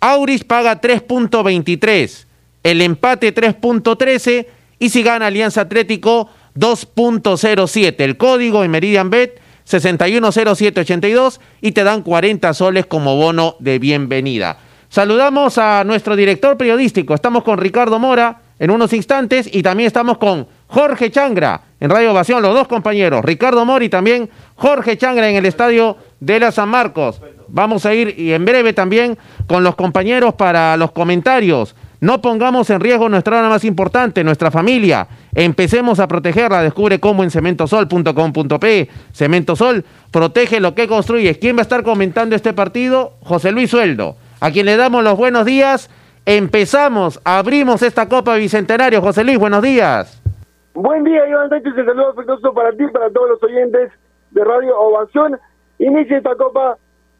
[0.00, 2.26] Auris paga 3.23,
[2.62, 4.46] el empate 3.13
[4.78, 7.94] y si gana Alianza Atlético 2.07.
[7.98, 14.58] El código en Meridian Bet 610782 y te dan 40 soles como bono de bienvenida.
[14.88, 17.14] Saludamos a nuestro director periodístico.
[17.14, 22.12] Estamos con Ricardo Mora en unos instantes y también estamos con Jorge Changra en Radio
[22.12, 26.52] Ovación, los dos compañeros, Ricardo Mora y también Jorge Changra en el estadio de la
[26.52, 27.20] San Marcos.
[27.48, 32.68] Vamos a ir y en breve también con los compañeros para los comentarios no pongamos
[32.70, 35.06] en riesgo nuestra arma más importante, nuestra familia.
[35.34, 36.62] Empecemos a protegerla.
[36.62, 38.88] Descubre cómo en cementosol.com.p.
[39.12, 41.38] Cementosol protege lo que construye.
[41.38, 43.14] ¿Quién va a estar comentando este partido?
[43.22, 45.90] José Luis Sueldo, a quien le damos los buenos días.
[46.26, 49.00] Empezamos, abrimos esta Copa Bicentenario.
[49.00, 50.22] José Luis, buenos días.
[50.74, 51.72] Buen día, Iván Sánchez.
[51.78, 53.90] Un saludo para ti, para todos los oyentes
[54.32, 55.38] de Radio Ovación.
[55.78, 56.76] Inicia esta Copa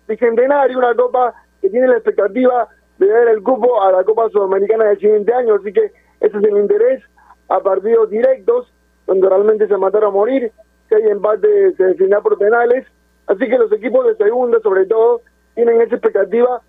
[0.07, 4.85] Bicentenario, una Copa que tiene la expectativa de dar el cupo a la Copa Sudamericana
[4.85, 7.03] del siguiente año, así que ese es el interés
[7.49, 8.73] a partidos directos,
[9.07, 10.53] donde realmente se mataron a morir,
[10.89, 12.87] si hay empate se definirá por penales,
[13.27, 15.23] así que los equipos de segunda sobre todo
[15.55, 16.61] tienen esa expectativa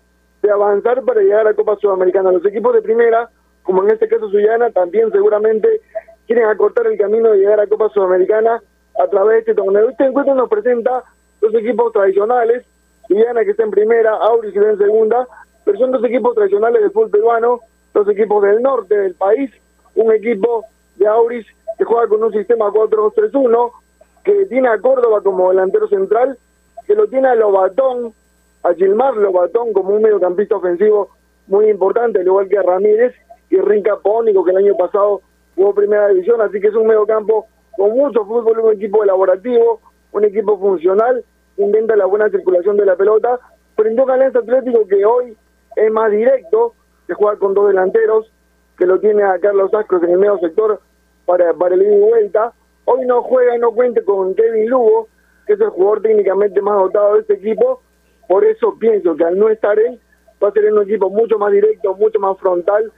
[0.42, 2.32] de avanzar para llegar a la Copa Sudamericana.
[2.32, 3.28] Los equipos de primera,
[3.62, 5.80] como en este caso Suyana, también seguramente
[6.26, 8.62] quieren acortar el camino de llegar a la Copa Sudamericana
[8.98, 9.88] a través de este torneo.
[9.88, 11.04] Este encuentro nos presenta
[11.40, 12.64] los equipos tradicionales,
[13.08, 15.26] Suyana que está en primera, Auris que está en segunda,
[15.64, 17.60] pero son dos equipos tradicionales del fútbol peruano,
[17.94, 19.50] dos equipos del norte del país,
[19.94, 20.64] un equipo
[20.96, 21.46] de Auris
[21.78, 23.72] que juega con un sistema 4-2-3-1,
[24.24, 26.36] que tiene a Córdoba como delantero central,
[26.86, 28.12] que lo tiene a Lobatón,
[28.62, 31.10] a Gilmar Lobatón como un mediocampista ofensivo
[31.46, 33.14] muy importante, al igual que a Ramírez
[33.48, 35.22] y Rinca Pónico, que el año pasado
[35.54, 37.46] jugó primera división, así que es un mediocampo
[37.76, 39.80] con mucho fútbol, un equipo elaborativo,
[40.12, 41.24] un equipo funcional,
[41.58, 43.38] intenta la buena circulación de la pelota,
[43.76, 45.36] frente a un Atlético que hoy
[45.76, 46.74] es más directo,
[47.06, 48.32] que juega con dos delanteros,
[48.76, 50.80] que lo tiene a Carlos Ascros en el medio sector
[51.26, 52.52] para, para el ida y vuelta.
[52.84, 55.08] Hoy no juega y no cuenta con Kevin Lugo,
[55.46, 57.82] que es el jugador técnicamente más dotado de este equipo.
[58.28, 60.00] Por eso pienso que al no estar él,
[60.42, 62.92] va a ser un equipo mucho más directo, mucho más frontal,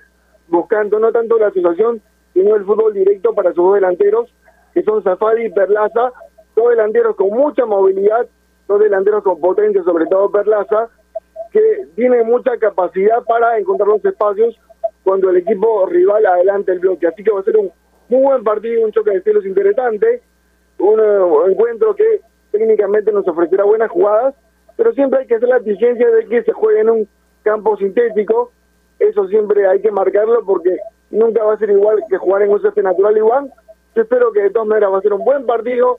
[0.49, 2.03] buscando no tanto la situación,
[2.35, 4.33] sino el fútbol directo para sus dos delanteros,
[4.75, 6.13] que son Safari y Perlaza,
[6.57, 8.27] dos delanteros con mucha movilidad,
[8.71, 10.89] dos delanteros con potencia, sobre todo Perlaza,
[11.51, 14.57] que tiene mucha capacidad para encontrar los espacios
[15.03, 17.09] cuando el equipo rival adelante el bloque.
[17.09, 17.73] Así que va a ser un
[18.09, 20.23] muy buen partido, un choque de estilos interesante,
[20.79, 22.21] un, eh, encuentro que
[22.53, 24.37] técnicamente nos ofrecerá buenas jugadas,
[24.77, 27.09] pero siempre hay que hacer la exigencia de que se juegue en un
[27.43, 28.53] campo sintético,
[29.01, 30.77] eso siempre hay que marcarlo porque
[31.11, 33.53] nunca va a ser igual que jugar en un césped natural igual,
[33.97, 35.99] Yo espero que de todas maneras va a ser un buen partido,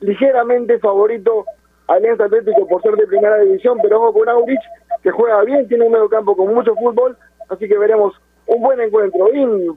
[0.00, 1.44] ligeramente favorito
[1.88, 4.60] Alianza Atlético por ser de primera división, pero ojo con Aurich,
[5.02, 7.16] que juega bien, tiene un medio campo con mucho fútbol,
[7.48, 8.14] así que veremos
[8.46, 9.28] un buen encuentro.